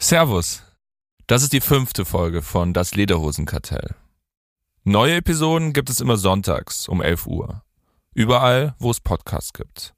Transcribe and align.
Servus. 0.00 0.62
Das 1.26 1.42
ist 1.42 1.52
die 1.52 1.60
fünfte 1.60 2.04
Folge 2.04 2.40
von 2.40 2.72
Das 2.72 2.94
Lederhosenkartell. 2.94 3.96
Neue 4.84 5.16
Episoden 5.16 5.72
gibt 5.72 5.90
es 5.90 6.00
immer 6.00 6.16
sonntags 6.16 6.86
um 6.88 7.02
11 7.02 7.26
Uhr. 7.26 7.62
Überall, 8.14 8.76
wo 8.78 8.92
es 8.92 9.00
Podcasts 9.00 9.52
gibt. 9.52 9.94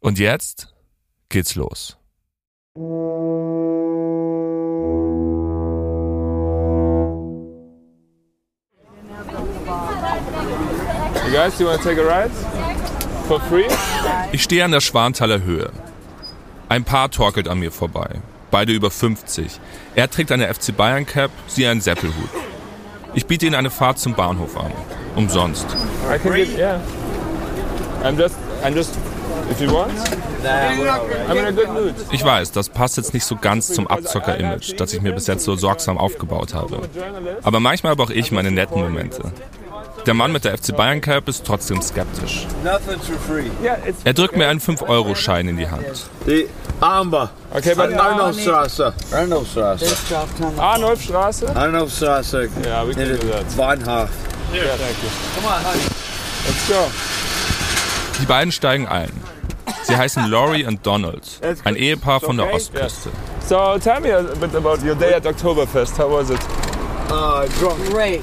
Und 0.00 0.18
jetzt 0.18 0.74
geht's 1.28 1.54
los. 1.54 1.98
You 11.26 11.34
guys, 11.34 11.60
you 11.60 11.66
want 11.66 11.82
to 11.82 11.88
take 11.88 12.00
a 12.00 12.04
ride? 12.04 12.30
For 13.26 13.38
free? 13.38 13.68
Ich 14.32 14.42
stehe 14.42 14.64
an 14.64 14.70
der 14.70 14.80
Schwanthaler 14.80 15.42
Höhe. 15.42 15.70
Ein 16.70 16.84
Paar 16.84 17.10
torkelt 17.10 17.48
an 17.48 17.58
mir 17.58 17.70
vorbei. 17.70 18.22
Beide 18.50 18.72
über 18.72 18.90
50. 18.90 19.60
Er 19.94 20.10
trägt 20.10 20.32
eine 20.32 20.52
FC 20.52 20.76
Bayern 20.76 21.06
Cap, 21.06 21.30
sie 21.46 21.66
einen 21.66 21.80
Seppelhut. 21.80 22.14
Ich 23.14 23.26
biete 23.26 23.46
ihnen 23.46 23.54
eine 23.54 23.70
Fahrt 23.70 23.98
zum 23.98 24.14
Bahnhof 24.14 24.56
an. 24.56 24.72
Umsonst. 25.16 25.66
I 26.08 26.18
can 26.18 26.32
get, 26.32 26.56
yeah. 26.56 26.80
I'm 28.02 28.16
just, 28.16 28.36
I'm 28.62 28.74
just. 28.74 28.92
Ich 32.12 32.24
weiß, 32.24 32.52
das 32.52 32.68
passt 32.68 32.96
jetzt 32.96 33.14
nicht 33.14 33.24
so 33.24 33.36
ganz 33.36 33.68
zum 33.68 33.86
Abzocker-Image, 33.86 34.74
das 34.76 34.92
ich 34.92 35.00
mir 35.00 35.12
bis 35.12 35.26
jetzt 35.26 35.44
so 35.44 35.56
sorgsam 35.56 35.98
aufgebaut 35.98 36.54
habe. 36.54 36.80
Aber 37.42 37.60
manchmal 37.60 37.92
habe 37.92 38.02
auch 38.02 38.10
ich 38.10 38.30
meine 38.30 38.50
netten 38.50 38.80
Momente. 38.80 39.32
Der 40.08 40.14
Mann 40.14 40.32
mit 40.32 40.42
der 40.46 40.56
FC 40.56 40.74
Bayern 40.74 41.02
Cap 41.02 41.28
ist 41.28 41.44
trotzdem 41.44 41.82
skeptisch. 41.82 42.46
Er 44.04 44.14
drückt 44.14 44.38
mir 44.38 44.48
einen 44.48 44.58
5-Euro-Schein 44.58 45.48
in 45.48 45.58
die 45.58 45.68
Hand. 45.68 45.84
The 46.24 46.48
Amba. 46.80 47.28
Okay, 47.54 47.74
but 47.74 47.92
Arnoldstraße. 47.92 48.94
Arnoldstraße. 49.12 49.86
Arnulfstraße? 50.56 51.54
Arnoldstraße. 51.54 52.48
Yeah, 52.64 52.88
we 52.88 52.94
can 52.94 53.02
In 53.02 53.20
do 53.20 53.26
that. 53.26 53.54
Bahnhof. 53.54 54.08
Yeah, 54.50 54.62
thank 54.78 54.96
you. 55.02 55.10
Come 55.34 55.46
on, 55.46 55.62
honey. 55.62 55.82
Let's 56.46 56.68
go. 56.68 56.90
Die 58.18 58.24
beiden 58.24 58.50
steigen 58.50 58.88
ein. 58.88 59.12
Sie 59.82 59.94
heißen 59.94 60.30
Laurie 60.30 60.64
und 60.64 60.86
Donald, 60.86 61.22
ein 61.64 61.76
Ehepaar 61.76 62.20
von 62.20 62.38
der 62.38 62.50
Ostküste. 62.50 63.10
So 63.46 63.76
tell 63.78 64.00
me 64.00 64.16
a 64.16 64.22
bit 64.22 64.54
about 64.54 64.82
your 64.82 64.94
day 64.94 65.12
at 65.12 65.26
Oktoberfest. 65.26 65.98
How 65.98 66.10
was 66.10 66.30
it? 66.30 66.40
Uh, 67.10 67.46
drunk. 67.60 67.78
Great. 67.90 68.22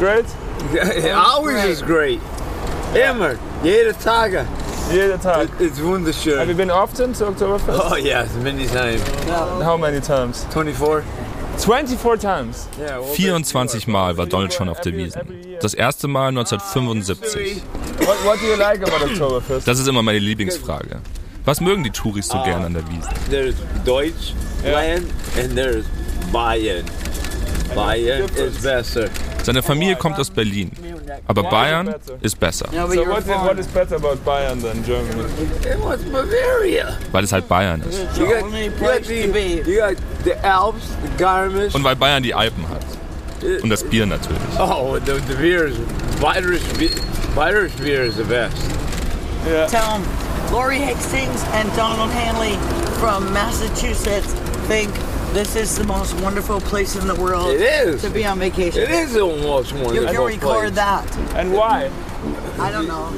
Great? 0.00 0.26
Always 1.14 1.64
is 1.64 1.82
great. 1.82 2.20
Immer. 2.94 3.38
Jede 3.62 3.94
Tage. 3.94 4.46
Jeder 4.92 5.18
Tag. 5.18 5.48
It's 5.60 5.78
Have 5.78 5.86
wunderschön. 5.86 6.48
you 6.48 6.54
been 6.54 6.70
often 6.70 7.12
to 7.12 7.26
Oktoberfest? 7.26 7.78
Oh 7.92 7.94
yes, 7.96 8.34
many 8.42 8.66
times. 8.66 9.00
How 9.62 9.76
many 9.76 10.00
times? 10.00 10.44
24. 10.50 11.04
24 11.58 12.16
times. 12.18 12.68
Yeah. 12.78 12.98
well, 12.98 13.14
24 13.14 13.86
Mal 13.86 14.16
war 14.16 14.26
Donald 14.26 14.52
schon 14.52 14.68
auf 14.68 14.80
der 14.80 14.92
Wiesn. 14.94 15.20
Das 15.60 15.74
erste 15.74 16.08
Mal 16.08 16.28
1975. 16.28 17.62
What, 18.00 18.16
what 18.24 18.40
do 18.40 18.46
you 18.46 18.56
like 18.56 18.82
about 18.82 19.04
Oktoberfest? 19.04 19.68
Das 19.68 19.78
ist 19.78 19.86
immer 19.86 20.02
meine 20.02 20.18
Lieblingsfrage. 20.18 21.00
Was 21.44 21.60
mögen 21.60 21.84
die 21.84 21.90
Touris 21.90 22.26
so 22.28 22.42
gern 22.42 22.64
an 22.64 22.74
der 22.74 22.82
Wiesn? 22.88 23.10
There's 23.30 23.54
Deutsch 23.84 24.34
land 24.64 25.06
and 25.38 25.54
there's 25.54 25.84
Bayern. 26.32 26.84
Bayern 27.74 28.24
is 28.36 28.60
besser. 28.60 29.08
Seine 29.42 29.62
Familie 29.62 29.96
kommt 29.96 30.18
aus 30.18 30.30
Berlin. 30.30 30.70
Aber 31.26 31.42
Bayern 31.44 31.94
ist 32.20 32.38
besser, 32.38 32.66
So 32.70 33.06
what, 33.06 33.26
what 33.26 33.58
is 33.58 33.66
better 33.66 33.96
about 33.96 34.16
Bayern 34.24 34.60
than 34.60 34.84
Germany? 34.84 35.24
It 35.64 35.78
was 35.82 36.00
Bavaria. 36.02 36.96
weil 37.12 37.24
es 37.24 37.32
halt 37.32 37.48
Bayern 37.48 37.82
ist. 37.82 38.18
You 38.18 38.26
got, 38.26 38.52
you 38.52 38.70
got, 38.78 39.04
the, 39.04 39.62
you 39.66 39.80
got 39.80 39.96
the 40.24 40.34
Alps, 40.44 40.88
the 41.02 41.22
Garmisch. 41.22 41.74
Und 41.74 41.84
weil 41.84 41.96
Bayern 41.96 42.22
die 42.22 42.34
Alpen 42.34 42.68
hat. 42.68 42.84
Und 43.62 43.70
das 43.70 43.82
Bier 43.84 44.06
natürlich. 44.06 44.40
Oh, 44.58 44.98
the, 45.04 45.12
the 45.28 45.34
beer 45.34 45.66
is 45.66 45.76
beer. 46.78 46.90
Irish 47.36 47.72
beer 47.78 48.04
is 48.04 48.16
the 48.16 48.24
best. 48.24 48.56
Yeah. 49.46 49.66
Tell 49.66 49.86
them 49.86 50.02
Lori 50.52 50.78
Hastings 50.78 51.42
and 51.54 51.70
Donald 51.74 52.10
Hanley 52.10 52.58
from 52.98 53.32
Massachusetts 53.32 54.34
think 54.68 54.90
this 55.34 55.54
is 55.56 55.76
the 55.76 55.84
most 55.84 56.14
wonderful 56.22 56.60
place 56.60 56.96
in 56.96 57.06
the 57.06 57.14
world 57.20 57.48
It 57.54 57.60
is. 57.86 58.02
to 58.02 58.10
be 58.10 58.26
on 58.26 58.38
vacation. 58.38 58.82
It 58.82 58.90
is 58.90 59.12
the 59.14 59.20
most 59.20 59.72
You 59.72 59.84
wonderful 59.84 60.14
can 60.14 60.24
record 60.26 60.40
place. 60.40 60.74
that. 60.74 61.04
And 61.36 61.52
why? 61.52 61.90
I 62.58 62.70
don't 62.72 62.86
know. 62.86 63.08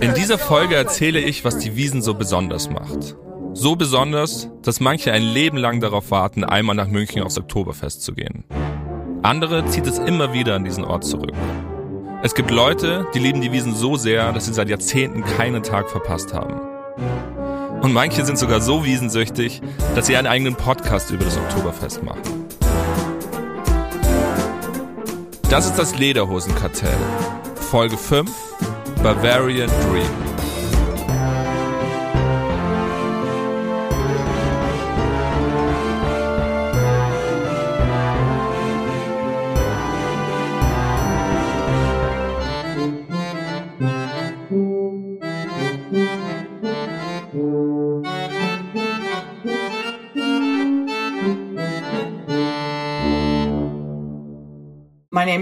In 0.00 0.14
dieser 0.14 0.38
Folge 0.38 0.74
erzähle 0.76 1.18
ich, 1.20 1.44
was 1.44 1.58
die 1.58 1.74
Wiesn 1.76 2.02
so 2.02 2.14
besonders 2.14 2.68
macht. 2.70 3.16
So 3.54 3.76
besonders, 3.76 4.48
dass 4.62 4.78
manche 4.80 5.10
ein 5.12 5.22
Leben 5.22 5.56
lang 5.56 5.80
darauf 5.80 6.10
warten, 6.10 6.44
einmal 6.44 6.76
nach 6.76 6.86
München 6.88 7.22
aufs 7.22 7.38
Oktoberfest 7.38 8.02
zu 8.02 8.12
gehen. 8.12 8.44
Andere 9.22 9.64
zieht 9.66 9.86
es 9.86 9.98
immer 9.98 10.32
wieder 10.32 10.54
an 10.54 10.64
diesen 10.64 10.84
Ort 10.84 11.04
zurück. 11.04 11.32
Es 12.22 12.34
gibt 12.34 12.50
Leute, 12.50 13.06
die 13.14 13.18
lieben 13.20 13.40
die 13.40 13.52
Wiesen 13.52 13.74
so 13.74 13.96
sehr, 13.96 14.32
dass 14.32 14.46
sie 14.46 14.52
seit 14.52 14.68
Jahrzehnten 14.68 15.24
keinen 15.24 15.62
Tag 15.62 15.88
verpasst 15.90 16.34
haben. 16.34 16.60
Und 17.82 17.92
manche 17.92 18.24
sind 18.24 18.38
sogar 18.38 18.60
so 18.60 18.84
wiesensüchtig, 18.84 19.60
dass 19.94 20.06
sie 20.06 20.16
einen 20.16 20.26
eigenen 20.26 20.54
Podcast 20.56 21.10
über 21.10 21.24
das 21.24 21.36
Oktoberfest 21.36 22.02
machen. 22.02 22.22
Das 25.48 25.66
ist 25.66 25.76
das 25.76 25.96
Lederhosenkartell. 25.96 26.96
Folge 27.70 27.96
5 27.96 28.30
Bavarian 29.02 29.70
Dream. 29.90 30.27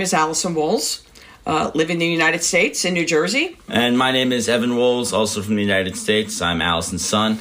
Is 0.06 0.15
Allison 0.15 0.55
Walls. 0.55 1.03
Uh, 1.47 1.71
live 1.75 1.91
in 1.91 1.99
the 1.99 2.06
United 2.06 2.43
States 2.43 2.84
in 2.84 2.94
New 2.94 3.05
Jersey. 3.05 3.56
And 3.69 3.97
my 3.97 4.11
name 4.12 4.33
is 4.33 4.49
Evan 4.49 4.75
Wolves, 4.77 5.12
also 5.12 5.43
from 5.43 5.56
the 5.56 5.62
United 5.62 5.97
States. 5.97 6.41
I'm 6.41 6.61
Allison's 6.61 7.05
son. 7.05 7.39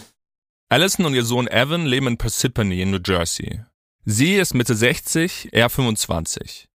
Allison 0.69 1.05
und 1.05 1.15
ihr 1.15 1.23
Sohn 1.23 1.47
Evan 1.47 1.85
leben 1.85 2.07
in 2.07 2.17
Parsippany 2.17 2.81
in 2.81 2.91
New 2.91 2.99
Jersey. 3.03 3.61
Sie 4.03 4.35
ist 4.35 4.53
Mitte 4.53 4.75
60, 4.75 5.49
er 5.53 5.69
25. 5.69 6.67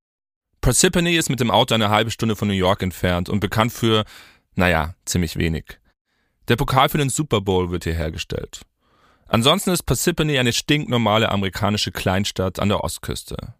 Parsippany 0.60 1.16
ist 1.16 1.30
mit 1.30 1.40
dem 1.40 1.50
Auto 1.50 1.74
eine 1.74 1.88
halbe 1.88 2.10
Stunde 2.10 2.34
von 2.34 2.48
New 2.48 2.54
York 2.54 2.82
entfernt 2.82 3.28
und 3.28 3.40
bekannt 3.40 3.72
für, 3.72 4.04
naja, 4.56 4.94
ziemlich 5.04 5.36
wenig. 5.36 5.78
Der 6.48 6.56
Pokal 6.56 6.88
für 6.88 6.98
den 6.98 7.10
Super 7.10 7.40
Bowl 7.40 7.70
wird 7.70 7.84
hier 7.84 7.94
hergestellt. 7.94 8.62
Ansonsten 9.28 9.70
ist 9.70 9.84
Parsippany 9.84 10.38
eine 10.38 10.52
stinknormale 10.52 11.30
amerikanische 11.30 11.92
Kleinstadt 11.92 12.58
an 12.58 12.68
der 12.68 12.82
Ostküste. 12.82 13.54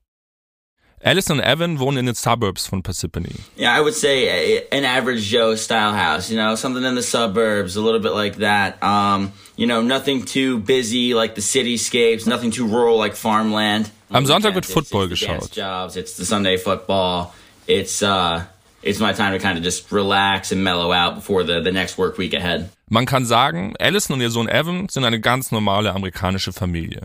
Allison 1.03 1.39
und 1.39 1.45
Evan 1.45 1.79
wohnen 1.79 1.99
in 1.99 2.07
den 2.07 2.15
Suburbs 2.15 2.67
von 2.67 2.83
Parsippany. 2.83 3.35
Yeah, 3.57 3.75
I 3.75 3.81
would 3.81 3.95
say 3.95 4.63
an 4.71 4.85
average 4.85 5.23
Joe 5.31 5.57
style 5.57 5.93
house, 5.95 6.31
you 6.31 6.37
know, 6.37 6.55
something 6.57 6.85
in 6.85 6.95
the 6.95 7.03
suburbs, 7.03 7.77
a 7.77 7.81
little 7.81 8.01
bit 8.01 8.13
like 8.13 8.39
that. 8.41 8.83
Um, 8.83 9.33
you 9.57 9.67
know, 9.67 9.81
nothing 9.83 10.25
too 10.27 10.59
busy 10.59 11.15
like 11.15 11.35
the 11.35 11.41
cityscapes, 11.41 12.27
nothing 12.27 12.51
too 12.51 12.67
rural 12.67 12.99
like 12.99 13.15
farmland. 13.17 13.91
Am 14.13 14.27
Sonntag 14.27 14.55
wird 14.55 14.67
It's- 14.67 14.73
Football 14.75 15.11
it's 15.11 15.21
dance 15.21 15.49
geschaut. 15.49 15.53
Jobs, 15.57 15.97
it's 15.97 16.17
the 16.17 16.25
Sunday 16.27 16.59
football. 16.59 17.33
It's 17.67 18.03
uh 18.03 18.43
it's 18.83 18.99
my 18.99 19.13
time 19.15 19.33
to 19.33 19.39
kind 19.39 19.57
of 19.57 19.65
just 19.65 19.91
relax 19.93 20.53
and 20.53 20.63
mellow 20.65 20.93
out 20.93 21.15
before 21.15 21.45
the, 21.45 21.61
the 21.63 21.71
next 21.73 21.97
work 21.97 22.19
week 22.19 22.35
ahead. 22.35 22.69
Man 22.91 23.07
kann 23.07 23.25
sagen, 23.25 23.75
Allison 23.79 24.15
und 24.15 24.21
ihr 24.21 24.31
Sohn 24.31 24.49
Evan 24.49 24.89
sind 24.91 25.05
eine 25.05 25.21
ganz 25.21 25.51
normale 25.53 25.93
amerikanische 25.95 26.53
Familie. 26.53 27.03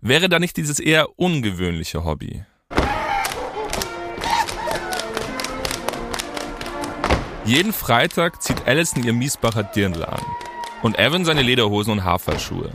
Wäre 0.00 0.28
da 0.28 0.38
nicht 0.38 0.56
dieses 0.56 0.78
eher 0.78 1.08
ungewöhnliche 1.18 2.04
Hobby? 2.04 2.44
Jeden 7.48 7.72
Freitag 7.72 8.42
zieht 8.42 8.66
Allison 8.66 9.04
ihr 9.04 9.14
Miesbacher 9.14 9.62
Dirndl 9.62 10.04
an 10.04 10.20
und 10.82 10.98
Evan 10.98 11.24
seine 11.24 11.40
Lederhosen 11.40 11.94
und 11.94 12.04
Haarfallschuhe. 12.04 12.70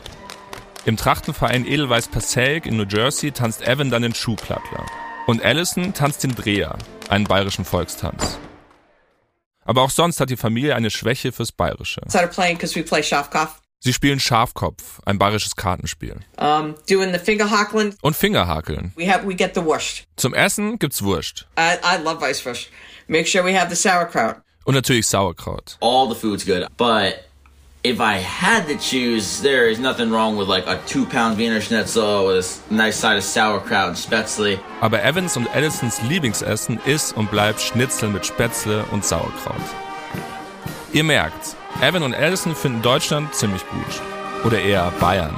Im 0.85 0.97
Trachtenverein 0.97 1.67
Edelweiß 1.67 2.07
Passaic 2.07 2.65
in 2.65 2.77
New 2.77 2.87
Jersey 2.89 3.31
tanzt 3.31 3.61
Evan 3.61 3.91
dann 3.91 4.01
den 4.01 4.15
Schuhplattler. 4.15 4.83
Und 5.27 5.45
Allison 5.45 5.93
tanzt 5.93 6.23
den 6.23 6.33
Dreher, 6.33 6.75
einen 7.07 7.25
bayerischen 7.25 7.65
Volkstanz. 7.65 8.39
Aber 9.63 9.83
auch 9.83 9.91
sonst 9.91 10.19
hat 10.19 10.31
die 10.31 10.37
Familie 10.37 10.75
eine 10.75 10.89
Schwäche 10.89 11.31
fürs 11.31 11.51
Bayerische. 11.51 12.01
Sie 13.79 13.93
spielen 13.93 14.19
Schafkopf, 14.19 15.01
ein 15.05 15.19
bayerisches 15.19 15.55
Kartenspiel. 15.55 16.19
Um. 16.39 16.73
Und 18.01 18.15
Fingerhakeln. 18.15 18.93
We 18.95 19.07
have 19.07 19.27
we. 19.27 19.37
Zum 20.15 20.33
Essen 20.33 20.79
gibt's 20.79 21.03
Wurst. 21.03 21.45
I, 21.59 21.75
I 21.83 22.01
love 22.03 22.19
Weißwurst. 22.19 22.69
Make 23.07 23.27
sure 23.27 23.45
Und 24.65 24.75
natürlich 24.75 25.07
Sauerkraut. 25.07 25.77
All 25.81 26.07
the 26.07 26.15
food's 26.15 26.45
good, 26.45 26.67
but 26.77 27.25
if 27.83 27.99
I 27.99 28.17
had 28.19 28.67
to 28.67 28.75
choose, 28.77 29.41
there 29.41 29.69
is 29.69 29.77
nothing 29.77 30.09
wrong 30.09 30.37
with 30.37 30.47
like 30.47 30.65
a 30.67 30.79
two 30.87 31.05
pound 31.05 31.37
Wiener 31.37 31.59
Schnitzel 31.61 32.27
with 32.27 32.61
a 32.69 32.73
nice 32.73 32.97
side 32.97 33.17
of 33.17 33.23
sauerkraut 33.23 33.89
and 33.89 33.97
Spätzle. 33.97 34.59
Aber 34.81 35.03
Evans 35.03 35.35
und 35.35 35.47
Allisons 35.53 36.01
Lieblingsessen 36.03 36.79
ist 36.85 37.15
und 37.17 37.29
bleibt 37.29 37.59
Schnitzel 37.59 38.09
mit 38.09 38.25
Spätzle 38.25 38.85
und 38.91 39.03
Sauerkraut. 39.03 39.61
Ihr 40.93 41.03
merkt, 41.03 41.55
Evan 41.81 42.03
und 42.03 42.13
Allison 42.13 42.55
finden 42.55 42.81
Deutschland 42.81 43.33
ziemlich 43.33 43.67
gut. 43.67 44.01
Oder 44.45 44.61
eher 44.61 44.91
Bayern. 44.99 45.35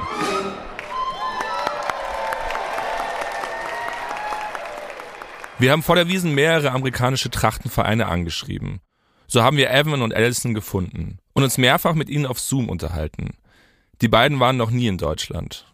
Wir 5.58 5.72
haben 5.72 5.82
vor 5.82 5.96
der 5.96 6.08
Wiesen 6.08 6.34
mehrere 6.34 6.72
amerikanische 6.72 7.30
Trachtenvereine 7.30 8.06
angeschrieben. 8.06 8.80
So 9.26 9.42
haben 9.42 9.56
wir 9.56 9.70
Evan 9.70 10.02
und 10.02 10.14
Allison 10.14 10.54
gefunden 10.54 11.18
und 11.32 11.42
uns 11.42 11.58
mehrfach 11.58 11.94
mit 11.94 12.08
ihnen 12.08 12.26
auf 12.26 12.38
Zoom 12.38 12.68
unterhalten. 12.68 13.36
Die 14.00 14.08
beiden 14.08 14.40
waren 14.40 14.56
noch 14.56 14.70
nie 14.70 14.86
in 14.86 14.98
Deutschland. 14.98 15.66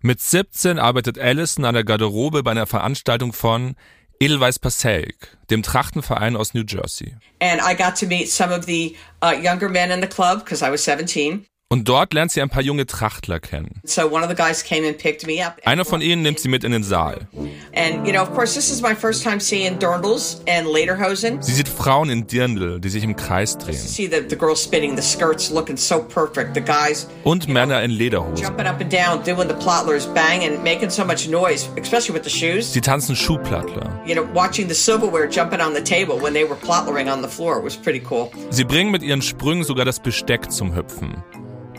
Mit 0.00 0.20
17 0.20 0.78
arbeitet 0.78 1.18
Allison 1.18 1.64
an 1.64 1.74
der 1.74 1.84
Garderobe 1.84 2.42
bei 2.42 2.50
einer 2.50 2.66
Veranstaltung 2.66 3.32
von 3.32 3.74
Edelweiss 4.20 4.58
Passaic, 4.58 5.36
dem 5.50 5.62
Trachtenverein 5.62 6.36
aus 6.36 6.54
New 6.54 6.64
Jersey. 6.66 7.16
And 7.40 7.60
I 7.60 7.74
got 7.74 7.98
to 8.00 8.06
meet 8.06 8.30
some 8.30 8.54
of 8.54 8.64
the 8.66 8.96
uh, 9.22 9.32
younger 9.32 9.68
men 9.68 9.90
in 9.90 10.00
the 10.00 10.06
club 10.06 10.44
because 10.44 10.64
I 10.64 10.70
was 10.70 10.84
17. 10.84 11.46
Und 11.70 11.88
dort 11.88 12.12
lernt 12.12 12.30
sie 12.30 12.40
ein 12.42 12.50
paar 12.50 12.62
junge 12.62 12.86
Trachtler 12.86 13.40
kennen. 13.40 13.80
So 13.84 14.02
one 14.08 14.22
of 14.22 14.28
the 14.28 14.36
guys 14.36 14.62
came 14.62 14.86
and 14.86 14.96
picked 14.96 15.26
me 15.26 15.44
up. 15.44 15.54
Einer 15.64 15.84
von 15.84 16.02
ihnen 16.02 16.22
nimmt 16.22 16.38
sie 16.38 16.48
mit 16.48 16.62
in 16.62 16.70
den 16.72 16.84
Saal. 16.84 17.26
And, 17.74 18.06
you 18.06 18.12
know, 18.12 18.22
of 18.22 18.32
course, 18.34 18.54
this 18.54 18.70
is 18.70 18.80
my 18.82 18.94
first 18.94 19.24
time 19.24 19.40
seeing 19.40 19.78
Dirndls 19.78 20.40
and 20.46 20.68
Lederhosen. 20.68 21.42
Sie 21.42 21.52
sieht 21.52 21.66
Frauen 21.68 22.10
in 22.10 22.26
Dirndl, 22.28 22.78
die 22.80 22.88
sich 22.90 23.02
im 23.02 23.16
Kreis 23.16 23.56
drehen. 23.58 23.74
See 23.76 24.06
the, 24.06 24.20
the 24.28 24.36
girls 24.36 24.62
spinning, 24.62 24.94
the 24.94 25.02
skirts 25.02 25.50
looking 25.50 25.76
so 25.76 26.00
perfect, 26.00 26.54
the 26.54 26.60
guys 26.60 27.08
Und 27.24 27.48
Männer 27.48 27.82
in 27.82 27.90
Lederhosen. 27.90 28.36
jumping 28.44 28.66
up 28.66 28.80
and 28.80 28.92
down, 28.92 29.24
doing 29.24 29.48
the 29.48 29.54
plottlers, 29.56 30.06
banging, 30.14 30.62
making 30.62 30.90
so 30.90 31.04
much 31.04 31.26
noise, 31.28 31.68
especially 31.82 32.14
with 32.14 32.22
the 32.24 32.30
shoes. 32.30 32.72
Sie 32.72 32.82
tanzen 32.82 33.16
Schuhplattler. 33.16 33.90
You 34.06 34.14
know, 34.14 34.28
watching 34.34 34.68
the 34.68 34.74
silverware 34.74 35.26
jumping 35.28 35.60
on 35.60 35.74
the 35.74 35.82
table 35.82 36.20
when 36.20 36.34
they 36.34 36.44
were 36.44 36.56
plotlering 36.56 37.10
on 37.10 37.22
the 37.22 37.28
floor 37.28 37.60
was 37.60 37.74
pretty 37.74 38.02
cool. 38.08 38.30
Sie 38.50 38.64
bringen 38.64 38.92
mit 38.92 39.02
ihren 39.02 39.22
Sprüngen 39.22 39.64
sogar 39.64 39.86
das 39.86 39.98
Besteck 39.98 40.52
zum 40.52 40.76
Hüpfen. 40.76 41.16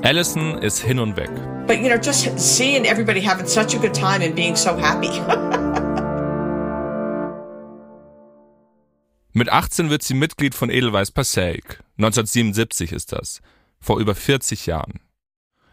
Allison 0.05 0.59
ist 0.59 0.83
hin 0.83 0.99
und 0.99 1.17
weg. 1.17 1.31
But, 1.65 1.79
you 1.79 1.89
know, 1.89 1.95
just 1.95 2.37
seeing 2.37 2.85
everybody 2.85 3.19
having 3.19 3.47
such 3.47 3.73
a 3.73 3.79
good 3.79 3.91
time 3.91 4.23
and 4.23 4.35
being 4.35 4.55
so 4.55 4.77
happy. 4.77 5.09
Mit 9.33 9.49
18 9.49 9.89
wird 9.89 10.03
sie 10.03 10.13
Mitglied 10.13 10.53
von 10.53 10.69
Edelweiss 10.69 11.09
Passaic. 11.09 11.79
1977 11.97 12.91
ist 12.91 13.13
das. 13.13 13.41
Vor 13.79 13.99
über 13.99 14.13
40 14.13 14.67
Jahren. 14.67 14.99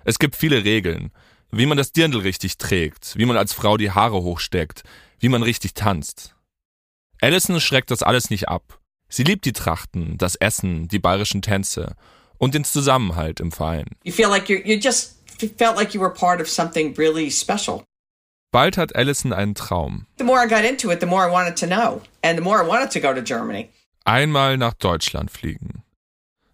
Es 0.07 0.19
gibt 0.19 0.35
viele 0.35 0.65
Regeln. 0.65 1.13
Wie 1.51 1.67
man 1.67 1.77
das 1.77 1.93
Dirndl 1.93 2.21
richtig 2.21 2.57
trägt, 2.57 3.19
wie 3.19 3.27
man 3.27 3.37
als 3.37 3.53
Frau 3.53 3.77
die 3.77 3.91
Haare 3.91 4.23
hochsteckt, 4.23 4.83
wie 5.19 5.29
man 5.29 5.43
richtig 5.43 5.75
tanzt. 5.75 6.35
Allison 7.21 7.61
schreckt 7.61 7.91
das 7.91 8.03
alles 8.03 8.31
nicht 8.31 8.49
ab. 8.49 8.81
Sie 9.11 9.25
liebt 9.25 9.45
die 9.45 9.53
Trachten, 9.53 10.17
das 10.17 10.37
Essen, 10.37 10.89
die 10.89 11.01
bayerischen 11.01 11.43
Tänze 11.43 11.97
und 12.43 12.55
den 12.55 12.65
Zusammenhalt 12.65 13.39
im 13.39 13.53
Verein. 13.53 13.87
Bald 18.51 18.77
hat 18.77 18.97
Allison 18.97 19.33
einen 19.33 19.55
Traum. 19.55 20.07
The 20.19 20.25
more 20.25 20.45
I 20.45 20.49
got 20.49 20.65
into 20.65 20.91
it, 20.91 21.01
the 21.01 21.07
more 21.07 21.27
I 21.27 21.31
wanted 21.31 21.57
to 21.61 21.67
know. 21.67 22.03
And 22.23 22.37
the 22.37 22.43
more 22.43 22.61
I 22.63 22.67
wanted 22.67 22.91
to 22.91 23.01
go 23.01 23.15
to 23.15 23.23
Germany. 23.23 23.71
Einmal 24.05 24.59
nach 24.59 24.75
Deutschland 24.75 25.31
fliegen. 25.31 25.85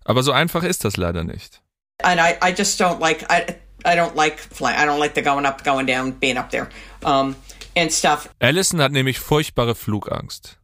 Aber 0.05 0.23
so 0.23 0.31
einfach 0.31 0.63
ist 0.63 0.85
das 0.85 0.99
leider 0.99 1.25
nicht. 1.25 1.63
And 2.03 2.21
I, 2.21 2.35
I 2.47 2.55
just 2.57 2.79
don't 2.79 3.01
like, 3.01 3.23
I, 3.31 3.55
I 3.85 3.97
don't 3.97 4.15
like 4.15 4.39
flying. 4.39 4.77
I 4.77 4.85
don't 4.85 4.99
like 4.99 5.15
the 5.15 5.23
going 5.23 5.47
up, 5.47 5.65
going 5.65 5.87
down, 5.87 6.13
being 6.13 6.37
up 6.37 6.51
there. 6.51 6.69
Um, 7.03 7.35
and 7.75 7.91
stuff. 7.91 8.29
Allison 8.41 8.81
hat 8.83 8.93
nämlich 8.93 9.19
furchtbare 9.19 9.75
Flugangst. 9.75 10.59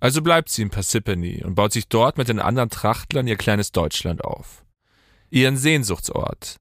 Also 0.00 0.22
bleibt 0.22 0.48
sie 0.48 0.62
in 0.62 0.70
Parsippany 0.70 1.44
und 1.44 1.54
baut 1.54 1.72
sich 1.72 1.86
dort 1.86 2.16
mit 2.16 2.28
den 2.28 2.40
anderen 2.40 2.70
Trachtlern 2.70 3.28
ihr 3.28 3.36
kleines 3.36 3.72
Deutschland 3.72 4.24
auf. 4.24 4.64
Ihren 5.32 5.56
Sehnsuchtsort. 5.56 6.56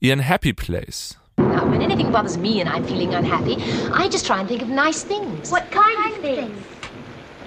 Ihren 0.00 0.20
Happy 0.20 0.52
Place. 0.52 1.16
Now, 1.38 1.68
when 1.68 1.82
anything 1.82 2.12
bothers 2.12 2.38
me 2.38 2.60
and 2.60 2.68
I'm 2.68 2.84
feeling 2.84 3.14
unhappy, 3.14 3.56
I 3.92 4.08
just 4.08 4.26
try 4.26 4.38
and 4.38 4.48
think 4.48 4.62
of 4.62 4.68
nice 4.68 5.02
things. 5.02 5.50
What 5.50 5.68
kind 5.72 6.14
of 6.14 6.20
things? 6.20 6.64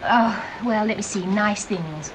Oh, 0.04 0.44
well, 0.66 0.86
let 0.86 0.98
me 0.98 1.04
see. 1.04 1.25
Nice 1.25 1.63
things. 1.63 2.12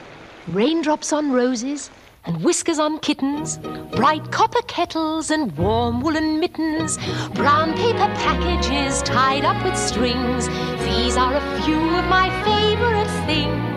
Raindrops 0.48 1.10
on 1.10 1.32
roses 1.32 1.90
and 2.26 2.44
whiskers 2.44 2.78
on 2.78 2.98
kittens, 2.98 3.56
bright 3.92 4.30
copper 4.30 4.62
kettles 4.66 5.30
and 5.30 5.56
warm 5.56 6.02
woolen 6.02 6.38
mittens, 6.38 6.98
brown 7.34 7.74
paper 7.78 8.12
packages 8.20 9.00
tied 9.02 9.46
up 9.46 9.64
with 9.64 9.76
strings. 9.76 10.48
These 10.84 11.16
are 11.16 11.34
a 11.34 11.62
few 11.62 11.80
of 11.96 12.04
my 12.08 12.28
favorite 12.44 13.08
things. 13.26 13.69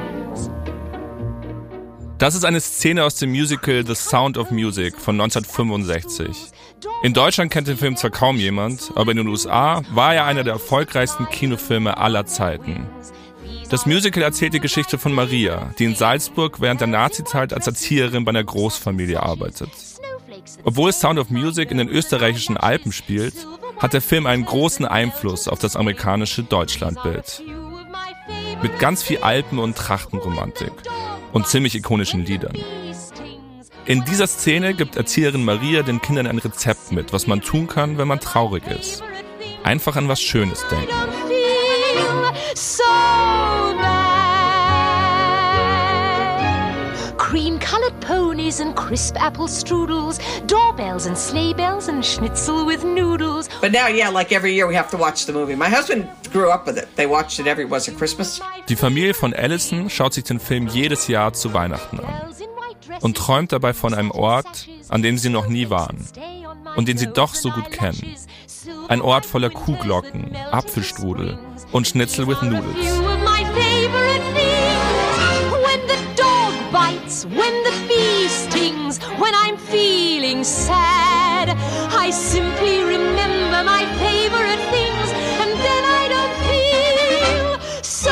Das 2.20 2.36
ist 2.36 2.46
eine 2.46 2.62
Szene 2.62 3.04
aus 3.04 3.16
dem 3.16 3.32
Musical 3.32 3.86
The 3.86 3.96
Sound 3.96 4.38
of 4.38 4.52
Music 4.52 5.00
von 5.00 5.20
1965. 5.20 6.28
In 7.02 7.14
Deutschland 7.14 7.52
kennt 7.52 7.68
den 7.68 7.78
Film 7.78 7.98
zwar 7.98 8.12
kaum 8.12 8.38
jemand, 8.38 8.92
aber 8.96 9.12
in 9.12 9.18
den 9.18 9.28
USA 9.28 9.82
war 9.92 10.14
er 10.14 10.26
einer 10.26 10.44
der 10.44 10.54
erfolgreichsten 10.54 11.28
Kinofilme 11.28 11.98
aller 11.98 12.26
Zeiten. 12.26 12.88
Das 13.70 13.86
Musical 13.86 14.22
erzählt 14.22 14.54
die 14.54 14.60
Geschichte 14.60 14.98
von 14.98 15.12
Maria, 15.14 15.74
die 15.80 15.86
in 15.86 15.96
Salzburg 15.96 16.62
während 16.62 16.82
der 16.82 16.88
Nazizeit 16.88 17.52
als 17.54 17.66
Erzieherin 17.68 18.24
bei 18.24 18.30
einer 18.30 18.44
Großfamilie 18.44 19.22
arbeitet. 19.22 19.72
Obwohl 20.64 20.94
Sound 20.94 21.20
of 21.20 21.30
Music 21.30 21.72
in 21.72 21.78
den 21.78 21.90
österreichischen 21.90 22.58
Alpen 22.58 22.92
spielt, 22.92 23.34
hat 23.80 23.94
der 23.94 24.02
Film 24.02 24.28
einen 24.28 24.46
großen 24.46 24.86
Einfluss 24.86 25.48
auf 25.48 25.60
das 25.60 25.76
amerikanische 25.76 26.44
Deutschlandbild. 26.44 27.44
Mit 28.62 28.80
ganz 28.80 29.02
viel 29.04 29.18
Alpen- 29.18 29.60
und 29.60 29.76
Trachtenromantik 29.76 30.72
und 31.34 31.48
ziemlich 31.48 31.76
ikonischen 31.76 32.26
Liedern. 32.26 32.54
In 33.86 34.06
dieser 34.06 34.28
Szene 34.28 34.74
gibt 34.74 34.96
Erzieherin 34.96 35.44
Maria 35.44 35.82
den 35.82 36.02
Kindern 36.02 36.28
ein 36.28 36.38
Rezept 36.38 36.94
mit, 36.94 37.12
was 37.12 37.28
man 37.28 37.42
tun 37.42 37.68
kann, 37.68 37.98
wenn 37.98 38.08
man 38.08 38.22
traurig 38.22 38.64
ist. 38.68 39.04
Einfach 39.64 39.98
an 39.98 40.08
was 40.08 40.22
Schönes 40.22 40.66
denken. 40.72 40.94
Ponies 48.04 48.60
and 48.60 48.76
crisp 48.76 49.16
apple 49.18 49.48
strudels, 49.48 50.20
doorbells 50.48 51.06
and 51.06 51.18
sleigh 51.18 51.54
bells 51.54 51.88
and 51.88 52.04
schnitzel 52.04 52.66
with 52.66 52.84
noodles. 52.84 53.50
But 53.62 53.72
now, 53.72 53.88
yeah, 53.88 54.10
like 54.10 54.32
every 54.32 54.54
year 54.54 54.68
we 54.68 54.76
have 54.76 54.90
to 54.92 54.98
watch 54.98 55.26
the 55.26 55.34
movie. 55.34 55.56
My 55.56 55.70
husband 55.70 56.08
grew 56.32 56.52
up 56.52 56.68
with 56.68 56.78
it. 56.78 56.88
They 56.96 57.08
watched 57.08 57.40
it 57.40 57.48
every, 57.48 57.66
was 57.66 57.88
it 57.88 57.98
Christmas? 57.98 58.42
Die 58.68 58.76
Familie 58.76 59.14
von 59.14 59.34
Allison 59.34 59.90
schaut 59.90 60.14
sich 60.14 60.24
den 60.24 60.40
Film 60.40 60.68
jedes 60.68 61.08
Jahr 61.08 61.34
zu 61.34 61.54
Weihnachten 61.54 62.00
an 62.00 62.34
und 63.02 63.18
träumt 63.18 63.52
dabei 63.52 63.74
von 63.74 63.94
einem 63.94 64.12
Ort, 64.12 64.68
an 64.90 65.02
dem 65.02 65.18
sie 65.18 65.30
noch 65.30 65.48
nie 65.48 65.70
waren 65.70 65.98
und 66.76 66.88
den 66.88 66.98
sie 66.98 67.08
doch 67.08 67.34
so 67.34 67.50
gut 67.52 67.72
kennen. 67.72 68.16
Ein 68.88 69.02
Ort 69.02 69.26
voller 69.26 69.50
Kuhglocken, 69.50 70.36
Apfelstrudel 70.52 71.38
und 71.72 71.88
Schnitzel 71.88 72.28
with 72.28 72.42
Noodles. 72.42 73.02
When 77.26 77.63
stings, 78.94 79.20
when 79.20 79.34
I'm 79.36 79.58
feeling 79.58 80.44
sad, 80.44 81.50
I 81.50 82.12
simply 82.12 82.84
remember 82.84 83.64
my 83.64 83.86
favorite 84.00 84.60
things, 84.72 85.12
and 85.42 85.52
then 85.60 85.84
I 85.86 86.08
don't 86.10 86.34
feel 86.48 87.60
so 87.82 88.12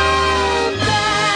bad. 0.79 1.27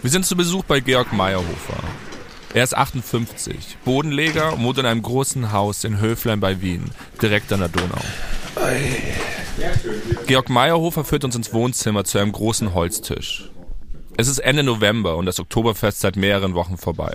Wir 0.00 0.10
sind 0.10 0.24
zu 0.24 0.36
Besuch 0.36 0.64
bei 0.64 0.80
Georg 0.80 1.12
Meyerhofer. 1.12 1.87
Er 2.54 2.64
ist 2.64 2.76
58, 2.76 3.76
Bodenleger 3.84 4.54
und 4.54 4.64
wohnt 4.64 4.78
in 4.78 4.86
einem 4.86 5.02
großen 5.02 5.52
Haus 5.52 5.84
in 5.84 6.00
Höflein 6.00 6.40
bei 6.40 6.60
Wien, 6.62 6.84
direkt 7.20 7.52
an 7.52 7.60
der 7.60 7.68
Donau. 7.68 8.00
Georg 10.26 10.48
Meyerhofer 10.48 11.04
führt 11.04 11.24
uns 11.24 11.36
ins 11.36 11.52
Wohnzimmer 11.52 12.04
zu 12.04 12.18
einem 12.18 12.32
großen 12.32 12.74
Holztisch. 12.74 13.50
Es 14.16 14.28
ist 14.28 14.38
Ende 14.38 14.62
November 14.62 15.16
und 15.16 15.26
das 15.26 15.38
Oktoberfest 15.38 16.00
seit 16.00 16.16
mehreren 16.16 16.54
Wochen 16.54 16.76
vorbei. 16.76 17.14